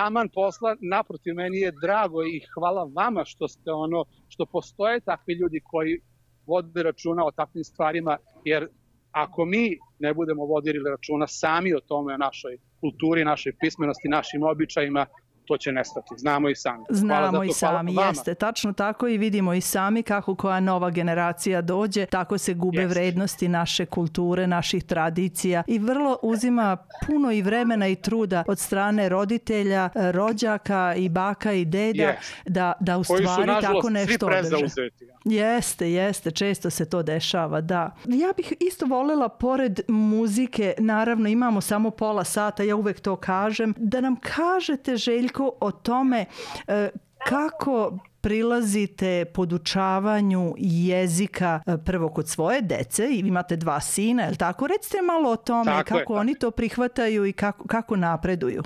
Taman 0.00 0.28
posla, 0.34 0.76
naprotiv 0.80 1.34
meni 1.34 1.58
je 1.58 1.72
drago 1.82 2.22
i 2.24 2.40
hvala 2.54 2.90
vama 2.94 3.24
što 3.24 3.48
ste 3.48 3.72
ono, 3.72 4.04
što 4.28 4.46
postoje 4.46 5.00
takvi 5.00 5.34
ljudi 5.34 5.60
koji 5.64 6.00
vode 6.46 6.82
računa 6.82 7.24
o 7.24 7.30
takvim 7.30 7.64
stvarima, 7.64 8.16
jer 8.44 8.68
ako 9.10 9.44
mi 9.44 9.78
ne 9.98 10.14
budemo 10.14 10.44
vodili 10.44 10.90
računa 10.90 11.26
sami 11.26 11.74
o 11.74 11.80
tome, 11.80 12.14
o 12.14 12.16
našoj 12.16 12.58
kulturi, 12.80 13.24
našoj 13.24 13.52
pismenosti, 13.60 14.08
našim 14.08 14.42
običajima, 14.42 15.06
to 15.44 15.56
će 15.56 15.72
nestati. 15.72 16.14
Znamo 16.16 16.48
i 16.48 16.54
sami. 16.54 16.84
Hvala 16.88 16.98
Znamo 16.98 17.38
to, 17.38 17.44
i 17.44 17.46
hvala 17.46 17.52
sami, 17.52 17.94
vama. 17.94 18.08
jeste, 18.08 18.34
tačno 18.34 18.72
tako 18.72 19.08
i 19.08 19.18
vidimo 19.18 19.54
i 19.54 19.60
sami 19.60 20.02
kako 20.02 20.34
koja 20.34 20.60
nova 20.60 20.90
generacija 20.90 21.60
dođe, 21.62 22.06
tako 22.06 22.38
se 22.38 22.54
gube 22.54 22.80
Jeste. 22.80 22.94
vrednosti 22.94 23.48
naše 23.48 23.86
kulture, 23.86 24.46
naših 24.46 24.84
tradicija 24.84 25.62
i 25.66 25.78
vrlo 25.78 26.18
uzima 26.22 26.76
puno 27.06 27.32
i 27.32 27.42
vremena 27.42 27.88
i 27.88 27.96
truda 27.96 28.44
od 28.48 28.58
strane 28.58 29.08
roditelja, 29.08 29.88
e, 29.94 30.12
rođaka 30.12 30.94
i 30.96 31.08
baka 31.08 31.52
i 31.52 31.64
deda 31.64 32.02
Jeste. 32.02 32.34
da, 32.46 32.72
da 32.80 32.98
u 32.98 33.02
Koji 33.04 33.26
su, 33.26 33.32
stvari 33.32 33.46
nažalost, 33.46 33.76
tako 33.76 33.90
nešto 33.90 34.26
održe. 34.26 34.90
Jeste, 35.24 35.92
jeste, 35.92 36.30
često 36.30 36.70
se 36.70 36.90
to 36.90 37.02
dešava, 37.02 37.60
da. 37.60 37.94
Ja 38.04 38.32
bih 38.36 38.52
isto 38.60 38.86
volela, 38.86 39.28
pored 39.28 39.80
muzike, 39.88 40.74
naravno 40.78 41.28
imamo 41.28 41.60
samo 41.60 41.90
pola 41.90 42.24
sata, 42.24 42.62
ja 42.62 42.76
uvek 42.76 43.00
to 43.00 43.16
kažem, 43.16 43.74
da 43.76 44.00
nam 44.00 44.16
kažete, 44.16 44.96
Željko, 44.96 45.39
o 45.60 45.70
tome 45.72 46.24
e, 46.66 46.90
kako 47.28 47.98
prilazite 48.20 49.24
podučavanju 49.34 50.54
jezika 50.58 51.60
e, 51.66 51.76
prvo 51.86 52.08
kod 52.08 52.28
svoje 52.28 52.62
dece 52.62 53.08
i 53.10 53.18
imate 53.18 53.56
dva 53.56 53.80
sina, 53.80 54.22
je 54.22 54.30
li 54.30 54.36
tako? 54.36 54.66
Recite 54.66 55.02
malo 55.02 55.30
o 55.30 55.36
tome 55.36 55.64
Tako 55.64 55.78
je, 55.78 55.84
kako 55.84 55.98
tako 55.98 56.14
oni 56.14 56.34
to 56.34 56.50
prihvataju 56.50 57.26
i 57.26 57.32
kako, 57.32 57.68
kako 57.68 57.96
napreduju. 57.96 58.62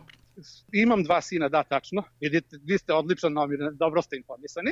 Imam 0.72 1.02
dva 1.02 1.20
sina, 1.20 1.48
da, 1.48 1.62
tačno. 1.62 2.02
Vidite, 2.20 2.56
vi 2.64 2.78
ste 2.78 2.92
odličan 2.92 3.32
nomir, 3.32 3.58
dobro 3.72 4.02
ste 4.02 4.16
informisani. 4.16 4.70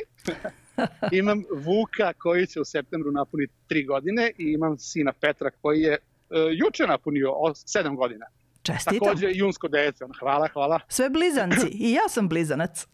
imam 1.20 1.44
Vuka 1.64 2.12
koji 2.12 2.46
će 2.46 2.60
u 2.60 2.64
septembru 2.64 3.10
napuniti 3.10 3.52
tri 3.66 3.84
godine 3.84 4.30
i 4.38 4.52
imam 4.52 4.78
sina 4.78 5.12
Petra 5.20 5.50
koji 5.60 5.80
je 5.80 5.98
uh, 5.98 6.36
juče 6.52 6.86
napunio 6.86 7.32
sedam 7.54 7.96
godina. 7.96 8.26
Čestitam. 8.62 8.98
Takođe 8.98 9.30
junsko 9.34 9.68
dete. 9.68 10.04
ono, 10.04 10.14
Hvala, 10.20 10.48
hvala. 10.52 10.80
Sve 10.88 11.10
blizanci. 11.10 11.66
I 11.86 11.92
ja 11.92 12.08
sam 12.08 12.28
blizanac. 12.28 12.86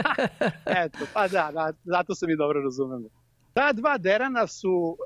Eto, 0.84 0.98
pa 1.14 1.28
da, 1.28 1.50
da, 1.52 1.72
zato 1.84 2.14
se 2.14 2.26
mi 2.26 2.36
dobro 2.36 2.60
razumemo. 2.60 3.08
Ta 3.52 3.72
dva 3.72 3.98
derana 3.98 4.46
su 4.46 4.70
uh, 4.70 4.96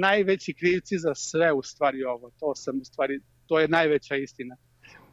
najveći 0.00 0.54
krivci 0.54 0.98
za 0.98 1.14
sve 1.14 1.52
u 1.52 1.62
stvari 1.62 2.04
ovo. 2.04 2.30
To 2.40 2.54
sam 2.54 2.80
u 2.80 2.84
stvari, 2.84 3.20
to 3.46 3.60
je 3.60 3.68
najveća 3.68 4.16
istina. 4.16 4.56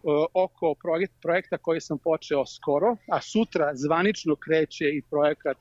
Uh, 0.03 0.25
oko 0.33 0.75
projekt, 0.81 1.13
projekta 1.21 1.57
koji 1.57 1.81
sam 1.81 1.97
počeo 1.97 2.45
skoro, 2.45 2.95
a 3.11 3.21
sutra 3.21 3.71
zvanično 3.75 4.35
kreće 4.35 4.85
i 4.85 5.01
projekat 5.09 5.57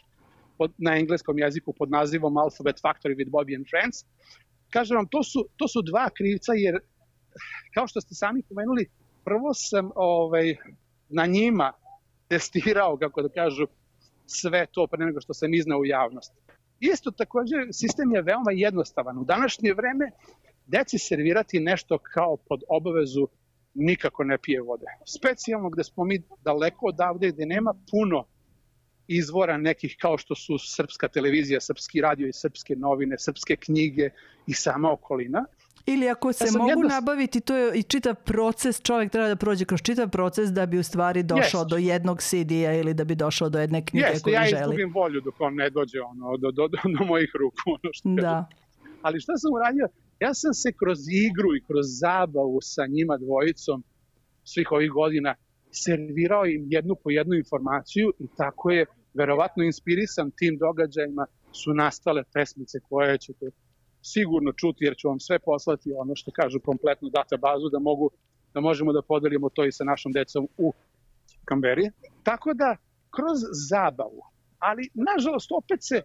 pod, 0.59 0.73
na 0.79 0.97
engleskom 0.97 1.39
jeziku 1.39 1.73
pod 1.73 1.91
nazivom 1.91 2.37
Alphabet 2.37 2.77
Factory 2.85 3.17
with 3.17 3.31
Bobby 3.31 3.57
and 3.57 3.67
Friends. 3.71 4.05
Kažem 4.71 4.97
vam, 4.97 5.07
to 5.11 5.23
su, 5.23 5.49
to 5.57 5.69
su 5.69 5.83
dva 5.83 6.11
krivca 6.11 6.53
jer, 6.53 6.79
kao 7.75 7.87
što 7.87 8.01
ste 8.01 8.15
sami 8.15 8.43
pomenuli, 8.43 8.89
prvo 9.25 9.55
sam 9.55 9.91
ovaj, 9.95 10.57
na 11.09 11.27
njima 11.27 11.73
testirao, 12.29 12.97
kako 12.97 13.23
da 13.23 13.29
kažu, 13.29 13.67
sve 14.27 14.67
to 14.67 14.87
pre 14.87 15.05
nego 15.05 15.21
što 15.21 15.35
sam 15.35 15.55
iznao 15.55 15.79
u 15.79 15.87
javnost. 15.87 16.33
Isto 16.81 17.11
takođe, 17.11 17.57
sistem 17.73 18.13
je 18.15 18.23
veoma 18.23 18.53
jednostavan. 18.53 19.19
U 19.19 19.25
današnje 19.25 19.75
vreme 19.75 20.11
deci 20.67 20.99
servirati 20.99 21.61
nešto 21.61 21.99
kao 21.99 22.37
pod 22.37 22.61
obavezu 22.69 23.29
nikako 23.75 24.25
ne 24.25 24.39
pije 24.39 24.61
vode. 24.61 24.87
Specijalno 25.19 25.71
gde 25.71 25.85
smo 25.85 26.05
mi 26.05 26.23
daleko 26.45 26.87
odavde, 26.87 27.31
gde 27.31 27.47
nema 27.47 27.75
puno 27.91 28.25
izvora 29.09 29.57
nekih 29.57 29.97
kao 30.01 30.19
što 30.19 30.35
su 30.35 30.59
srpska 30.59 31.09
televizija, 31.09 31.61
srpski 31.61 32.01
radio 32.01 32.29
i 32.29 32.33
srpske 32.33 32.77
novine, 32.77 33.19
srpske 33.19 33.57
knjige 33.57 34.11
i 34.47 34.55
sama 34.55 34.93
okolina. 34.93 35.45
Ili 35.87 36.09
ako 36.09 36.33
se 36.33 36.45
Ja 36.45 36.53
mogu 36.53 36.71
jedno- 36.71 36.89
nabaviti, 36.89 37.41
to 37.41 37.57
je 37.57 37.75
i 37.75 37.83
čitav 37.83 38.15
proces, 38.17 38.83
čovjek 38.83 39.13
treba 39.13 39.29
da 39.29 39.37
prođe 39.37 39.65
kroz 39.65 39.83
čitav 39.83 40.09
proces 40.09 40.51
da 40.51 40.67
bi 40.67 40.79
u 40.79 40.83
stvari 40.83 41.23
došao 41.25 41.61
Jest. 41.61 41.71
do 41.71 41.77
jednog 41.77 42.23
CD-a 42.23 42.73
ili 42.73 42.95
da 42.95 43.05
bi 43.05 43.15
došao 43.15 43.49
do 43.49 43.59
jedne 43.59 43.87
knjige 43.87 44.07
Jeste, 44.07 44.23
koju 44.23 44.35
ja 44.35 44.45
želi. 44.45 44.61
izgubim 44.63 44.93
volju 44.95 45.21
dok 45.21 45.41
on 45.41 45.55
ne 45.55 45.71
dođe 45.71 46.01
ono, 46.03 46.37
do, 46.37 46.51
do, 46.51 46.69
do, 46.69 46.79
do 46.99 47.05
mojih 47.05 47.31
ruku. 47.35 47.57
Ono 47.75 47.93
što. 47.93 48.09
Da. 48.11 48.49
Ali 49.03 49.21
šta 49.21 49.33
sam 49.37 49.53
uradio? 49.55 49.89
Ja 50.21 50.35
sam 50.35 50.55
se 50.55 50.73
kroz 50.73 50.99
igru 51.27 51.57
i 51.57 51.65
kroz 51.67 51.87
zabavu 52.01 52.59
sa 52.63 52.87
njima 52.87 53.17
dvojicom 53.17 53.85
svih 54.45 54.73
ovih 54.73 54.91
godina 54.91 55.35
servirao 55.73 56.47
im 56.47 56.67
jednu 56.69 56.95
po 56.95 57.11
jednu 57.11 57.35
informaciju 57.35 58.13
i 58.19 58.27
tako 58.37 58.71
je 58.71 58.87
verovatno 59.15 59.63
inspirisan 59.65 60.31
tim 60.31 60.59
događajima 60.59 61.27
su 61.53 61.75
nastale 61.75 62.23
pesmice 62.35 62.79
koje 62.89 63.19
ćete 63.19 63.47
sigurno 64.13 64.53
čuti 64.53 64.85
jer 64.85 64.95
ću 64.97 65.09
vam 65.09 65.21
sve 65.21 65.39
poslati 65.39 65.93
ono 65.97 66.17
što 66.17 66.31
kažu 66.31 66.61
kompletnu 66.61 67.09
databazu 67.09 67.69
da 67.69 67.79
mogu 67.79 68.11
da 68.55 68.61
možemo 68.61 68.93
da 68.93 69.03
podelimo 69.03 69.49
to 69.49 69.65
i 69.65 69.73
sa 69.73 69.85
našom 69.85 70.13
decom 70.13 70.49
u 70.59 70.73
Kamberi. 71.45 71.91
Tako 72.23 72.55
da 72.55 72.77
kroz 73.17 73.39
zabavu, 73.71 74.23
ali 74.59 74.89
nažalost 74.95 75.53
opet 75.53 75.79
se 75.81 76.03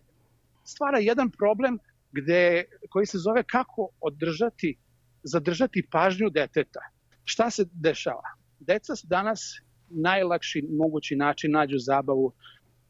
stvara 0.64 1.00
jedan 1.00 1.30
problem 1.30 1.80
gde, 2.12 2.64
koji 2.90 3.06
se 3.06 3.18
zove 3.18 3.44
kako 3.44 3.90
održati, 4.02 4.78
zadržati 5.24 5.88
pažnju 5.92 6.30
deteta. 6.30 6.80
Šta 7.24 7.50
se 7.50 7.66
dešava? 7.72 8.30
Deca 8.60 8.94
danas 9.04 9.42
najlakši 9.90 10.66
mogući 10.70 11.16
način 11.16 11.52
nađu 11.52 11.78
zabavu 11.78 12.32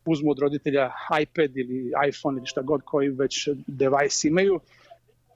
uzmu 0.06 0.32
od 0.32 0.40
roditelja 0.40 0.92
iPad 1.22 1.58
ili 1.58 1.92
iPhone 2.10 2.38
ili 2.38 2.46
šta 2.46 2.62
god 2.62 2.82
koji 2.86 3.10
već 3.10 3.50
device 3.68 4.28
imaju, 4.28 4.60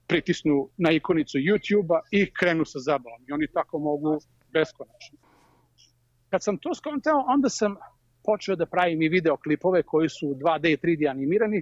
pritisnu 0.08 0.70
na 0.78 0.92
ikonicu 0.92 1.38
YouTube-a 1.38 2.02
i 2.12 2.32
krenu 2.34 2.66
sa 2.66 2.80
zabavom. 2.80 3.22
I 3.28 3.32
oni 3.32 3.48
tako 3.48 3.80
mogu 3.80 4.20
beskonačno. 4.54 5.18
Kad 6.30 6.44
sam 6.44 6.58
to 6.58 6.76
skontao, 6.76 7.26
onda 7.28 7.50
sam 7.50 7.76
počeo 8.24 8.56
da 8.56 8.66
pravim 8.66 9.02
i 9.02 9.10
videoklipove 9.10 9.84
koji 9.84 10.10
su 10.10 10.28
2D 10.28 10.74
i 10.74 10.78
3D 10.78 11.10
animirani, 11.10 11.62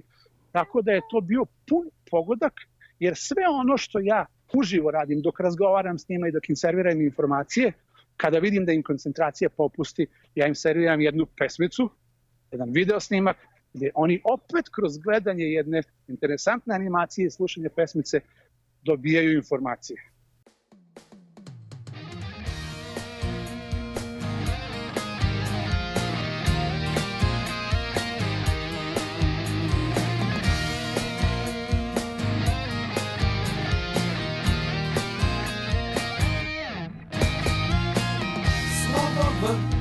tako 0.52 0.82
da 0.82 0.92
je 0.92 1.00
to 1.10 1.20
bio 1.20 1.44
pun 1.68 1.90
pogodak, 2.10 2.52
jer 2.98 3.16
sve 3.16 3.42
ono 3.48 3.76
što 3.76 3.98
ja 4.00 4.26
uživo 4.54 4.90
radim 4.90 5.20
dok 5.22 5.40
razgovaram 5.40 5.98
s 5.98 6.08
njima 6.08 6.28
i 6.28 6.32
dok 6.32 6.48
im 6.48 6.56
serviram 6.56 7.00
informacije, 7.00 7.72
kada 8.16 8.38
vidim 8.38 8.64
da 8.64 8.72
im 8.72 8.82
koncentracija 8.82 9.50
popusti, 9.50 10.06
ja 10.34 10.46
im 10.46 10.54
serviram 10.54 11.00
jednu 11.00 11.26
pesmicu, 11.38 11.90
jedan 12.52 12.70
video 12.70 13.00
snimak, 13.00 13.36
gde 13.74 13.90
oni 13.94 14.20
opet 14.24 14.68
kroz 14.74 14.98
gledanje 14.98 15.44
jedne 15.44 15.82
interesantne 16.08 16.74
animacije 16.74 17.26
i 17.26 17.30
slušanje 17.30 17.68
pesmice 17.68 18.20
dobijaju 18.82 19.36
informacije. 19.36 20.14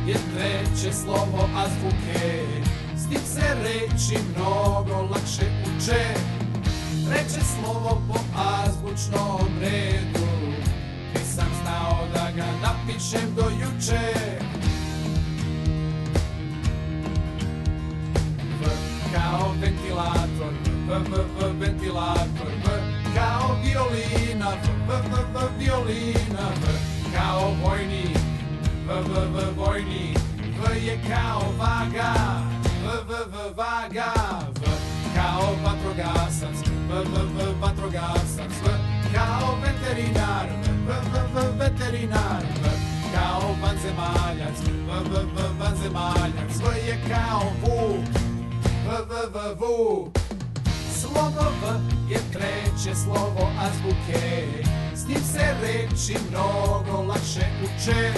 je 0.08 0.14
treće 0.14 0.94
slovo 0.94 1.50
azbuke 1.56 1.84
S 1.98 2.22
tim 2.22 2.23
reči 3.94 4.18
mnogo 4.36 5.08
lakše 5.12 5.46
uče. 5.66 6.04
Treće 7.08 7.46
slovo 7.46 8.02
po 8.08 8.20
azbučnom 8.36 9.50
redu. 9.62 10.28
Nisam 11.14 11.48
znao 11.62 12.08
da 12.14 12.32
ga 12.36 12.46
napišem 12.62 13.36
do 13.36 13.42
juče. 13.42 14.14
V 18.62 18.66
kao 19.14 19.54
ventilator, 19.62 20.54
v, 20.88 20.94
v, 21.10 21.24
v, 21.40 21.60
ventilator. 21.60 22.52
V 22.66 22.70
kao 23.16 23.56
violina, 23.64 24.50
v, 24.50 24.70
v, 24.88 24.94
v, 25.12 25.18
v, 25.34 25.60
violina. 25.60 26.50
V 26.62 27.16
kao 27.16 27.54
vojnik, 27.64 28.18
v, 28.88 29.02
v, 29.02 29.28
v, 29.34 29.58
vojnik. 29.58 30.18
V 30.64 30.86
je 30.86 31.00
kao 31.10 31.44
vaga, 31.58 32.14
v, 32.16 32.22
v, 32.24 32.40
v, 32.40 32.43
vaga 33.52 34.14
V 34.60 34.64
kao 35.16 35.56
vatrogasac, 35.64 36.58
v, 36.88 36.92
v, 37.04 37.16
v, 37.36 37.38
vatrogasac 37.60 38.54
V 38.64 38.68
kao 39.14 39.60
veterinar, 39.62 40.48
v, 40.88 40.90
v, 40.90 41.16
v, 41.34 41.38
veterinar 41.60 42.44
V 42.62 42.66
kao 43.14 43.56
vanzemaljac, 43.62 44.58
v, 44.64 44.92
v, 45.10 45.14
v, 45.36 45.38
vanzemaljac 45.60 46.54
V 46.58 46.66
je 46.88 46.98
kao 47.10 47.52
vuk, 47.62 48.08
v, 48.86 48.90
v, 49.10 49.14
v, 49.34 49.38
vuk. 49.60 50.16
Slovo 50.94 51.52
V 51.62 51.64
je 52.10 52.20
treće 52.32 52.96
slovo 52.96 53.52
azbuke 53.60 54.48
S 54.96 55.08
njim 55.08 55.24
se 55.24 55.46
reči 55.62 56.16
mnogo 56.30 57.04
lakše 57.08 57.46
uče. 57.64 58.14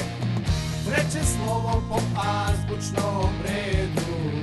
Treće 0.85 1.25
slovo 1.25 1.83
po 1.89 1.99
azbučnom 2.15 3.33
redu 3.43 4.34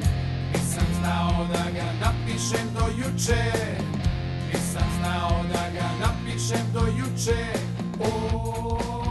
znao 1.02 1.46
da 1.52 1.64
ga 1.70 1.86
napišem 2.00 2.66
do 2.74 2.86
juče. 2.98 3.42
Nisam 4.52 4.88
znao 4.98 5.42
da 5.52 5.64
ga 5.74 5.88
napišem 6.00 6.66
do 6.72 6.80
juče. 6.98 7.44
O, 8.00 9.01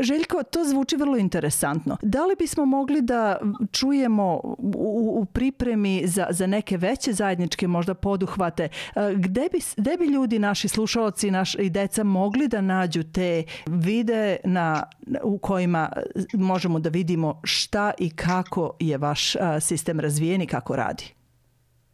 Željko, 0.00 0.42
to 0.42 0.64
zvuči 0.64 0.96
vrlo 0.96 1.16
interesantno. 1.16 1.96
Da 2.02 2.26
li 2.26 2.36
bismo 2.38 2.66
mogli 2.66 3.02
da 3.02 3.38
čujemo 3.72 4.40
u, 4.58 5.18
u 5.20 5.24
pripremi 5.24 6.02
za, 6.06 6.26
za 6.30 6.46
neke 6.46 6.76
veće 6.76 7.12
zajedničke 7.12 7.68
možda 7.68 7.94
poduhvate, 7.94 8.68
gde 9.16 9.48
bi, 9.52 9.58
gde 9.76 9.96
bi 9.96 10.04
ljudi, 10.04 10.38
naši 10.38 10.68
slušalci 10.68 11.30
naš, 11.30 11.54
i 11.54 11.70
deca 11.70 12.04
mogli 12.04 12.48
da 12.48 12.60
nađu 12.60 13.02
te 13.02 13.44
vide 13.66 14.36
na, 14.44 14.82
u 15.22 15.38
kojima 15.38 15.92
možemo 16.34 16.78
da 16.78 16.88
vidimo 16.88 17.40
šta 17.44 17.92
i 17.98 18.10
kako 18.10 18.76
je 18.80 18.98
vaš 18.98 19.36
sistem 19.60 20.00
razvijen 20.00 20.42
i 20.42 20.46
kako 20.46 20.76
radi? 20.76 21.14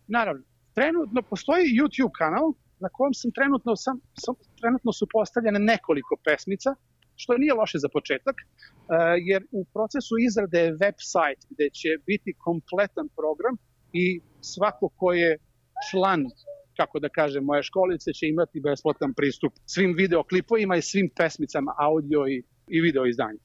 Naravno. 0.06 0.42
Trenutno 0.74 1.22
postoji 1.22 1.64
YouTube 1.64 2.10
kanal 2.18 2.52
na 2.78 2.88
kojem 2.88 3.14
sam 3.14 3.30
trenutno, 3.30 3.76
sam, 3.76 4.00
sam, 4.14 4.34
trenutno 4.60 4.92
su 4.92 5.06
postavljene 5.12 5.58
nekoliko 5.58 6.16
pesmica 6.24 6.74
što 7.16 7.38
nije 7.38 7.54
loše 7.54 7.78
za 7.78 7.88
početak, 7.88 8.36
jer 9.30 9.44
u 9.50 9.64
procesu 9.64 10.14
izrade 10.28 10.58
je 10.60 10.74
website 10.74 11.42
gde 11.50 11.70
će 11.70 11.88
biti 12.06 12.34
kompletan 12.38 13.08
program 13.16 13.56
i 13.92 14.20
svako 14.40 14.88
ko 14.88 15.12
je 15.12 15.38
član 15.90 16.24
kako 16.76 16.98
da 16.98 17.08
kažem, 17.08 17.44
moje 17.44 17.62
školice 17.62 18.12
će 18.12 18.26
imati 18.28 18.60
besplatan 18.60 19.14
pristup 19.14 19.52
svim 19.66 19.94
videoklipovima 19.96 20.76
i 20.76 20.82
svim 20.82 21.10
pesmicama, 21.16 21.74
audio 21.78 22.26
i, 22.28 22.42
i 22.68 22.80
video 22.80 23.06
izdanja. 23.06 23.38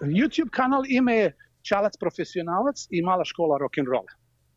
YouTube 0.00 0.50
kanal 0.50 0.82
ime 0.88 1.14
je 1.16 1.36
Čalac 1.62 1.96
profesionalac 1.96 2.86
i 2.90 3.02
mala 3.02 3.24
škola 3.24 3.58
rock'n'rolla. 3.58 4.12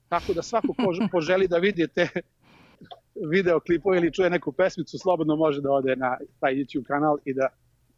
Tako 0.09 0.33
da 0.33 0.41
svako 0.41 0.67
ko 0.67 0.93
poželi 1.11 1.47
da 1.47 1.57
vidi 1.57 1.87
te 1.87 2.07
videoklipove 3.31 3.97
ili 3.97 4.13
čuje 4.13 4.29
neku 4.29 4.51
pesmicu, 4.51 4.97
slobodno 4.97 5.35
može 5.35 5.61
da 5.61 5.71
ode 5.71 5.95
na 5.95 6.17
taj 6.39 6.55
YouTube 6.55 6.83
kanal 6.83 7.17
i 7.25 7.33
da 7.33 7.47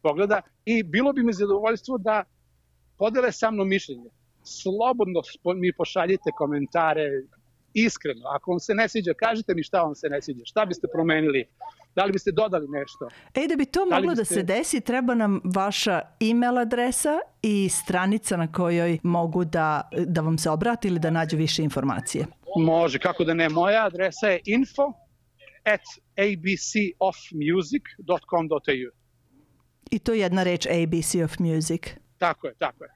pogleda 0.02 0.42
i 0.66 0.84
bilo 0.84 1.14
bi 1.14 1.24
mi 1.24 1.34
zadovoljstvo 1.34 1.98
da 1.98 2.24
podele 2.98 3.32
sa 3.32 3.52
mnom 3.52 3.68
mišljenje. 3.68 4.10
Slobodno 4.44 5.22
mi 5.56 5.74
pošaljite 5.74 6.30
komentare, 6.38 7.10
iskreno. 7.74 8.22
Ako 8.36 8.52
vam 8.52 8.60
se 8.60 8.74
ne 8.74 8.90
sviđa, 8.90 9.14
kažite 9.14 9.54
mi 9.56 9.64
šta 9.64 9.82
vam 9.82 9.96
se 9.96 10.10
ne 10.10 10.22
sviđa, 10.22 10.42
šta 10.46 10.66
biste 10.66 10.88
promenili, 10.94 11.46
da 11.96 12.06
li 12.06 12.12
biste 12.12 12.32
dodali 12.32 12.68
nešto. 12.68 13.10
E, 13.36 13.48
da 13.48 13.56
bi 13.56 13.66
to 13.66 13.86
da 13.86 13.96
moglo 13.96 14.16
da 14.16 14.22
biste... 14.22 14.36
da 14.36 14.40
se 14.40 14.44
desi, 14.44 14.82
treba 14.82 15.14
nam 15.14 15.42
vaša 15.56 16.02
e-mail 16.20 16.58
adresa 16.58 17.20
i 17.42 17.70
stranica 17.70 18.38
na 18.38 18.52
kojoj 18.52 19.00
mogu 19.04 19.46
da, 19.46 19.90
da 20.06 20.22
vam 20.22 20.38
se 20.38 20.50
obrati 20.50 20.88
ili 20.88 21.00
da 21.00 21.10
nađu 21.10 21.38
više 21.38 21.64
informacije. 21.64 22.26
Može, 22.58 23.00
kako 23.00 23.24
da 23.24 23.34
ne. 23.34 23.50
Moja 23.50 23.86
adresa 23.86 24.28
je 24.28 24.42
info 24.46 24.94
at 25.64 25.82
abcofmusic.com.au 26.18 28.99
I 29.92 30.00
to 30.00 30.14
je 30.14 30.20
jedna 30.20 30.44
reč 30.44 30.66
ABC 30.66 31.16
of 31.26 31.40
Music. 31.40 31.82
Tako 32.18 32.48
je, 32.48 32.54
tako 32.54 32.84
je. 32.84 32.90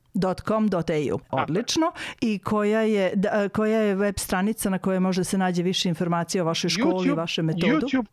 .com.au. 0.48 1.20
Odlično. 1.32 1.92
I 2.22 2.40
koja 2.40 2.82
je, 2.82 3.12
da, 3.16 3.50
koja 3.50 3.80
je 3.80 3.96
web 3.96 4.16
stranica 4.18 4.70
na 4.70 4.80
kojoj 4.80 5.00
može 5.00 5.24
se 5.24 5.38
nađe 5.38 5.64
više 5.64 5.90
informacije 5.90 6.42
o 6.42 6.46
vašoj 6.46 6.70
školi 6.70 7.08
i 7.08 7.12
vašem 7.12 7.46
metodu? 7.46 7.66
YouTube, 7.66 8.06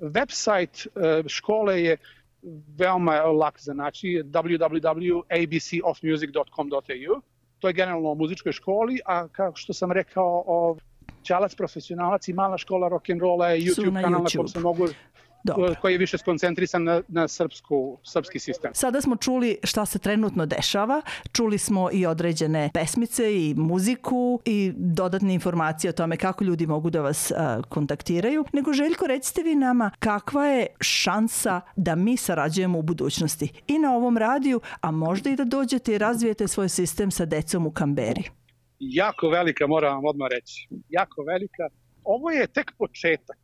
website 0.00 0.86
uh, 0.86 0.92
škole 1.26 1.82
je 1.82 1.96
veoma 2.76 3.22
lak 3.22 3.60
za 3.60 3.74
naći, 3.74 4.22
www.abcofmusic.com.au. 4.24 7.20
To 7.58 7.68
je 7.68 7.74
generalno 7.74 8.10
o 8.10 8.14
muzičkoj 8.14 8.52
školi, 8.52 9.00
a 9.06 9.28
kao 9.28 9.52
što 9.54 9.72
sam 9.72 9.92
rekao, 9.92 10.44
o 10.46 10.76
Ćalac 11.24 11.54
profesionalac 11.54 12.28
i 12.28 12.32
mala 12.32 12.58
škola 12.58 12.90
rock'n'rolla 12.90 13.44
je 13.44 13.60
YouTube 13.60 13.92
na 13.92 14.02
kanal 14.02 14.20
YouTube. 14.20 14.24
na 14.24 14.30
kojem 14.30 14.48
se 14.48 14.60
mogu 14.60 14.88
Dobro. 15.44 15.74
koji 15.80 15.94
je 15.94 15.98
više 15.98 16.18
skoncentrisan 16.18 16.84
na, 16.84 17.02
na 17.08 17.28
srpsku, 17.28 17.98
srpski 18.04 18.38
sistem. 18.38 18.70
Sada 18.74 19.00
smo 19.00 19.16
čuli 19.16 19.58
šta 19.64 19.86
se 19.86 19.98
trenutno 19.98 20.46
dešava, 20.46 21.02
čuli 21.32 21.58
smo 21.58 21.90
i 21.92 22.06
određene 22.06 22.70
pesmice 22.74 23.36
i 23.36 23.54
muziku 23.56 24.40
i 24.44 24.72
dodatne 24.76 25.34
informacije 25.34 25.88
o 25.88 25.92
tome 25.92 26.16
kako 26.16 26.44
ljudi 26.44 26.66
mogu 26.66 26.90
da 26.90 27.00
vas 27.00 27.30
uh, 27.30 27.64
kontaktiraju. 27.64 28.44
Nego 28.52 28.72
Željko, 28.72 29.06
recite 29.06 29.42
vi 29.42 29.54
nama 29.54 29.90
kakva 29.98 30.46
je 30.46 30.66
šansa 30.80 31.60
da 31.76 31.94
mi 31.94 32.16
sarađujemo 32.16 32.78
u 32.78 32.82
budućnosti 32.82 33.48
i 33.66 33.78
na 33.78 33.96
ovom 33.96 34.16
radiju, 34.16 34.60
a 34.80 34.90
možda 34.90 35.30
i 35.30 35.36
da 35.36 35.44
dođete 35.44 35.94
i 35.94 35.98
razvijete 35.98 36.48
svoj 36.48 36.68
sistem 36.68 37.10
sa 37.10 37.24
decom 37.24 37.66
u 37.66 37.70
Kamberi. 37.70 38.22
Jako 38.78 39.28
velika, 39.28 39.66
moram 39.66 39.94
vam 39.94 40.04
odmah 40.04 40.28
reći. 40.30 40.68
Jako 40.88 41.22
velika. 41.22 41.68
Ovo 42.04 42.30
je 42.30 42.46
tek 42.46 42.72
početak, 42.78 43.38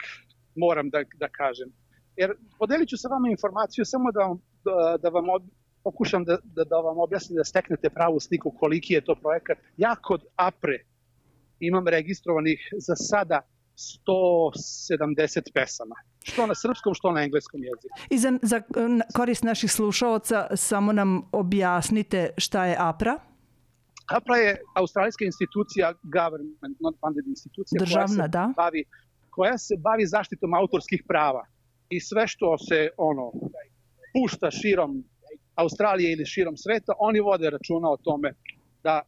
moram 0.55 0.91
da, 0.91 1.03
da 1.19 1.29
kažem 1.29 1.69
jer 2.17 2.33
podelit 2.59 2.89
ću 2.89 2.97
sa 2.97 3.09
vama 3.09 3.29
informaciju 3.29 3.85
samo 3.85 4.13
da 4.13 4.21
vam, 4.21 4.39
da, 4.65 4.97
da 5.03 5.09
vam 5.09 5.25
pokušam 5.85 6.25
da, 6.25 6.39
da, 6.45 6.65
da 6.65 6.77
vam 6.77 6.99
objasnim 6.99 7.37
da 7.37 7.45
steknete 7.45 7.91
pravu 7.91 8.21
sliku 8.21 8.51
koliki 8.51 8.95
je 8.95 9.05
to 9.05 9.15
projekat. 9.15 9.59
Ja 9.77 9.97
kod 9.97 10.25
APRE 10.37 10.79
imam 11.61 11.89
registrovanih 11.89 12.69
za 12.79 12.95
sada 12.97 13.41
170 13.77 15.53
pesama. 15.55 15.95
Što 16.23 16.47
na 16.47 16.55
srpskom, 16.55 16.95
što 16.95 17.13
na 17.13 17.23
engleskom 17.23 17.61
jeziku. 17.63 17.95
I 18.11 18.19
za, 18.19 18.39
za 18.43 18.63
korist 19.17 19.43
naših 19.43 19.73
slušaoca 19.73 20.57
samo 20.57 20.93
nam 20.93 21.23
objasnite 21.33 22.31
šta 22.39 22.65
je 22.65 22.77
APRA? 22.79 23.19
APRA 24.07 24.37
je 24.37 24.61
australijska 24.75 25.25
institucija, 25.25 25.93
government, 26.03 26.81
not 26.81 26.97
funded 27.01 27.27
institucija, 27.27 27.79
Državna, 27.79 28.07
koja 28.07 28.25
se, 28.25 28.29
da. 28.29 28.53
bavi, 28.57 28.85
koja 29.31 29.59
se 29.59 29.75
bavi 29.79 30.07
zaštitom 30.07 30.55
autorskih 30.55 31.03
prava. 31.09 31.47
I 31.89 32.01
sve 32.01 32.27
što 32.27 32.59
se 32.59 32.89
ono 32.97 33.33
pušta 34.13 34.51
širom 34.51 35.05
Australije 35.55 36.13
ili 36.13 36.27
širom 36.27 36.57
sveta, 36.57 36.93
oni 36.99 37.21
vode 37.21 37.51
računa 37.51 37.91
o 37.91 37.97
tome 37.97 38.35
da 38.83 39.01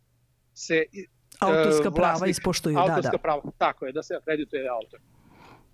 se 0.55 0.85
autorska 1.39 1.91
prava 1.91 2.11
vlasnik, 2.11 2.31
ispoštuju. 2.31 2.79
Autorska 2.79 3.03
da, 3.03 3.11
da. 3.11 3.19
prava, 3.19 3.43
tako 3.59 3.87
je, 3.87 3.93
da 3.93 4.03
se 4.03 4.15
akredituje 4.15 4.69
autor. 4.69 5.01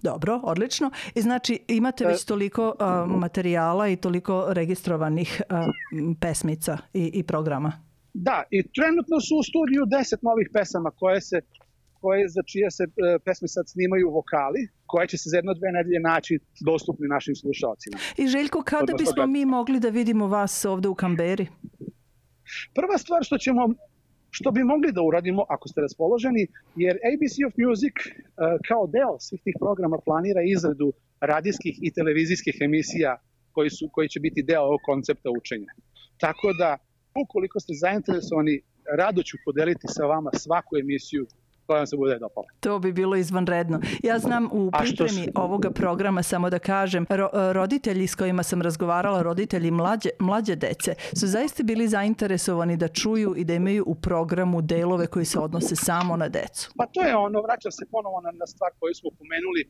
Dobro, 0.03 0.41
odlično. 0.43 0.91
I 1.15 1.21
znači 1.21 1.65
imate 1.69 2.07
već 2.07 2.25
toliko 2.25 2.69
uh, 2.69 3.17
materijala 3.21 3.89
i 3.89 3.97
toliko 3.97 4.47
registrovanih 4.49 5.43
uh, 5.51 5.57
pesmica 6.21 6.79
i, 6.95 7.11
i 7.15 7.23
programa? 7.23 7.73
Da, 8.15 8.43
i 8.51 8.63
trenutno 8.73 9.21
su 9.21 9.37
u 9.37 9.43
studiju 9.43 9.83
10 9.83 10.17
novih 10.23 10.49
pesama 10.53 10.91
koje 10.91 11.21
se 11.21 11.41
koje 12.03 12.29
za 12.37 12.43
čije 12.51 12.69
se 12.77 12.85
uh, 12.85 12.93
pesme 13.25 13.49
sad 13.49 13.65
snimaju 13.75 14.07
vokali, 14.19 14.61
koje 14.87 15.07
će 15.11 15.17
se 15.19 15.27
za 15.31 15.37
jedno 15.37 15.55
dve 15.55 15.69
nedelje 15.77 16.01
naći 16.01 16.35
dostupni 16.71 17.07
našim 17.17 17.35
slušalcima. 17.43 17.97
I 18.23 18.25
Željko, 18.35 18.59
kada 18.73 18.93
bismo 19.03 19.27
mi 19.27 19.43
mogli 19.57 19.81
da 19.81 19.89
vidimo 19.89 20.27
vas 20.37 20.65
ovde 20.65 20.89
u 20.89 20.95
Kamberi? 20.95 21.47
Prva 22.79 22.97
stvar 22.99 23.21
što 23.29 23.39
ćemo 23.39 23.63
što 24.37 24.51
bi 24.51 24.63
mogli 24.65 24.93
da 24.93 25.03
uradimo 25.03 25.43
ako 25.49 25.69
ste 25.69 25.81
raspoloženi, 25.81 26.47
jer 26.77 26.95
ABC 27.11 27.35
of 27.47 27.55
Music 27.65 27.97
uh, 28.07 28.13
kao 28.69 28.87
deo 28.97 29.15
svih 29.27 29.41
tih 29.45 29.57
programa 29.65 29.99
planira 30.07 30.43
izradu 30.55 30.89
radijskih 31.21 31.75
i 31.83 31.93
televizijskih 31.99 32.57
emisija 32.69 33.13
koji, 33.55 33.71
su, 33.71 33.85
koji 33.93 34.09
će 34.09 34.21
biti 34.21 34.43
deo 34.43 34.63
ovog 34.63 34.81
koncepta 34.85 35.31
učenja. 35.41 35.73
Tako 36.25 36.49
da, 36.61 36.71
ukoliko 37.23 37.61
ste 37.61 37.73
zainteresovani, 37.85 38.55
rado 39.01 39.23
ću 39.23 39.37
podeliti 39.45 39.87
sa 39.97 40.05
vama 40.07 40.31
svaku 40.45 40.73
emisiju 40.85 41.27
vam 41.75 41.87
se 41.87 41.97
bude 41.97 42.19
dopala. 42.19 42.47
To 42.61 42.79
bi 42.79 42.93
bilo 42.93 43.17
izvanredno. 43.17 43.81
Ja 44.03 44.19
znam 44.19 44.49
u 44.53 44.71
pripremi 44.71 45.29
ovoga 45.35 45.71
programa, 45.71 46.23
samo 46.23 46.51
da 46.51 46.59
kažem, 46.59 47.07
ro, 47.09 47.29
roditelji 47.53 48.07
s 48.07 48.15
kojima 48.15 48.43
sam 48.43 48.63
razgovarala, 48.63 49.23
roditelji 49.23 49.71
mlađe, 49.71 50.11
mlađe 50.19 50.57
dece, 50.57 50.95
su 51.21 51.27
zaista 51.27 51.63
bili 51.63 51.89
zainteresovani 51.89 52.77
da 52.77 52.89
čuju 52.89 53.35
i 53.37 53.45
da 53.45 53.55
imaju 53.55 53.85
u 53.87 53.95
programu 53.95 54.63
delove 54.63 55.07
koji 55.07 55.25
se 55.25 55.39
odnose 55.39 55.77
samo 55.77 56.17
na 56.17 56.29
decu. 56.29 56.73
Pa 56.77 56.87
to 56.87 57.03
je 57.03 57.17
ono, 57.17 57.43
vraća 57.43 57.71
se 57.71 57.85
ponovo 57.91 58.21
na, 58.21 58.31
na 58.31 58.47
stvar 58.47 58.71
koju 58.79 58.95
smo 58.95 59.11
pomenuli. 59.19 59.63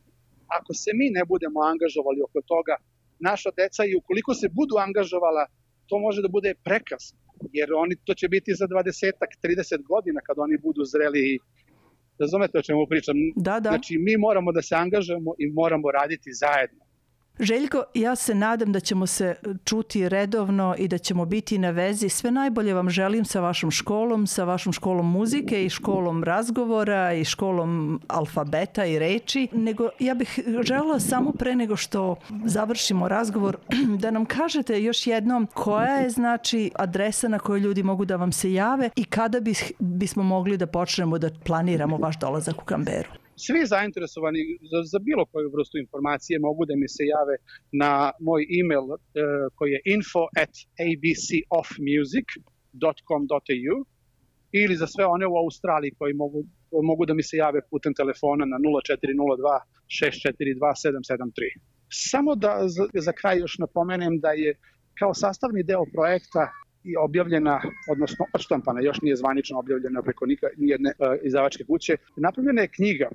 Ako 0.46 0.74
se 0.74 0.90
mi 0.94 1.10
ne 1.10 1.24
budemo 1.24 1.60
angažovali 1.72 2.20
oko 2.26 2.40
toga, 2.46 2.74
naša 3.18 3.50
deca 3.56 3.84
i 3.84 3.96
ukoliko 3.96 4.34
se 4.34 4.48
budu 4.48 4.74
angažovala, 4.86 5.46
to 5.86 5.98
može 5.98 6.22
da 6.22 6.28
bude 6.28 6.54
prekasno 6.64 7.22
jer 7.52 7.68
oni 7.72 7.94
to 8.04 8.14
će 8.14 8.28
biti 8.28 8.54
za 8.54 8.66
20-ak, 8.66 9.32
30 9.42 9.82
godina 9.92 10.20
kad 10.26 10.36
oni 10.38 10.56
budu 10.66 10.82
zreli 10.84 11.20
i 11.32 11.38
Razumete 12.18 12.58
o 12.58 12.62
čemu 12.62 12.86
pričam? 12.86 13.16
Da, 13.36 13.60
da. 13.60 13.70
Znači, 13.70 13.98
mi 13.98 14.16
moramo 14.16 14.52
da 14.52 14.62
se 14.62 14.74
angažujemo 14.74 15.32
i 15.38 15.50
moramo 15.52 15.90
raditi 15.90 16.30
zajedno. 16.32 16.84
Željko, 17.42 17.82
ja 17.94 18.16
se 18.16 18.34
nadam 18.34 18.72
da 18.72 18.80
ćemo 18.80 19.06
se 19.06 19.34
čuti 19.64 20.08
redovno 20.08 20.74
i 20.78 20.88
da 20.88 20.98
ćemo 20.98 21.24
biti 21.24 21.58
na 21.58 21.70
vezi. 21.70 22.08
Sve 22.08 22.30
najbolje 22.30 22.74
vam 22.74 22.90
želim 22.90 23.24
sa 23.24 23.40
vašom 23.40 23.70
školom, 23.70 24.26
sa 24.26 24.44
vašom 24.44 24.72
školom 24.72 25.10
muzike 25.10 25.64
i 25.64 25.70
školom 25.70 26.24
razgovora 26.24 27.12
i 27.12 27.24
školom 27.24 28.00
alfabeta 28.08 28.84
i 28.84 28.98
reči. 28.98 29.48
Nego 29.52 29.88
ja 29.98 30.14
bih 30.14 30.38
želela 30.62 31.00
samo 31.00 31.32
pre 31.32 31.56
nego 31.56 31.76
što 31.76 32.16
završimo 32.44 33.08
razgovor 33.08 33.56
da 34.02 34.10
nam 34.10 34.24
kažete 34.24 34.82
još 34.82 35.06
jednom 35.06 35.48
koja 35.54 35.96
je 35.96 36.10
znači 36.10 36.70
adresa 36.74 37.28
na 37.28 37.38
kojoj 37.38 37.60
ljudi 37.60 37.82
mogu 37.82 38.04
da 38.04 38.16
vam 38.16 38.32
se 38.32 38.52
jave 38.52 38.90
i 38.96 39.04
kada 39.04 39.40
bis, 39.40 39.62
bismo 39.78 40.22
mogli 40.22 40.56
da 40.56 40.66
počnemo 40.66 41.18
da 41.18 41.30
planiramo 41.44 41.96
vaš 41.96 42.18
dolazak 42.18 42.62
u 42.62 42.64
Kamberu 42.64 43.21
svi 43.36 43.66
zainteresovani 43.66 44.38
za, 44.70 44.82
za 44.92 44.98
bilo 44.98 45.24
koju 45.32 45.50
vrstu 45.56 45.78
informacije 45.78 46.38
mogu 46.38 46.64
da 46.66 46.74
mi 46.76 46.88
se 46.88 47.02
jave 47.14 47.36
na 47.72 48.12
moj 48.20 48.46
email 48.60 48.84
uh, 48.92 48.98
koji 49.54 49.70
je 49.70 49.80
info 49.96 50.22
at 50.42 50.54
abcoffmusic.com.au 50.86 53.78
ili 54.52 54.76
za 54.76 54.86
sve 54.86 55.06
one 55.06 55.26
u 55.26 55.36
Australiji 55.36 55.94
koji 55.98 56.14
mogu, 56.14 56.44
mogu 56.82 57.06
da 57.06 57.14
mi 57.14 57.22
se 57.22 57.36
jave 57.36 57.60
putem 57.70 57.94
telefona 57.94 58.44
na 58.44 58.56
0402 58.58 59.60
642 60.00 60.60
773. 60.60 61.60
Samo 62.10 62.34
da 62.34 62.68
za, 62.68 62.86
za 62.94 63.12
kraj 63.12 63.38
još 63.38 63.58
napomenem 63.58 64.20
da 64.20 64.30
je 64.30 64.54
kao 64.98 65.14
sastavni 65.14 65.62
deo 65.62 65.84
projekta 65.94 66.50
i 66.84 66.96
objavljena, 66.96 67.60
odnosno 67.90 68.26
odštampana, 68.34 68.80
još 68.80 69.00
nije 69.00 69.16
zvanično 69.16 69.58
objavljena 69.58 70.02
preko 70.02 70.26
nijedne 70.56 70.92
uh, 70.98 71.06
izdavačke 71.22 71.64
kuće. 71.64 71.96
Napravljena 72.16 72.62
je 72.62 72.68
knjiga 72.68 73.08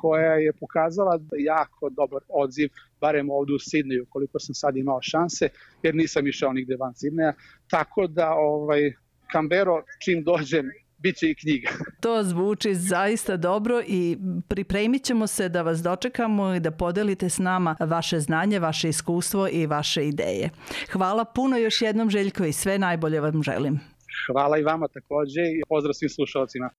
koja 0.00 0.34
je 0.34 0.52
pokazala 0.52 1.20
jako 1.38 1.90
dobar 1.90 2.22
odziv, 2.28 2.68
barem 3.00 3.30
ovde 3.30 3.52
u 3.52 3.58
Sidneju, 3.58 4.06
koliko 4.08 4.38
sam 4.38 4.54
sad 4.54 4.76
imao 4.76 4.98
šanse, 5.02 5.48
jer 5.82 5.94
nisam 5.94 6.26
išao 6.26 6.52
nigde 6.52 6.76
van 6.76 6.94
Sidneja. 6.94 7.32
Tako 7.70 8.06
da, 8.06 8.32
ovaj, 8.32 8.92
Kambero, 9.32 9.82
čim 10.04 10.24
dođem, 10.24 10.70
Biće 11.04 11.30
i 11.30 11.34
knjiga. 11.34 11.68
To 12.04 12.22
zvuči 12.22 12.74
zaista 12.74 13.36
dobro 13.36 13.82
i 13.86 14.18
pripremit 14.48 15.02
ćemo 15.02 15.26
se 15.26 15.48
da 15.48 15.62
vas 15.62 15.78
dočekamo 15.82 16.54
i 16.54 16.60
da 16.60 16.70
podelite 16.70 17.28
s 17.28 17.38
nama 17.38 17.76
vaše 17.80 18.20
znanje, 18.20 18.58
vaše 18.58 18.88
iskustvo 18.88 19.48
i 19.52 19.66
vaše 19.66 20.08
ideje. 20.08 20.50
Hvala 20.92 21.24
puno 21.24 21.56
još 21.56 21.82
jednom 21.82 22.10
Željko 22.10 22.44
i 22.44 22.52
sve 22.52 22.78
najbolje 22.78 23.20
vam 23.20 23.42
želim. 23.42 23.80
Hvala 24.26 24.58
i 24.58 24.62
vama 24.62 24.88
takođe 24.88 25.40
i 25.40 25.62
pozdrav 25.68 25.92
svim 25.92 26.10
slušalcima. 26.10 26.70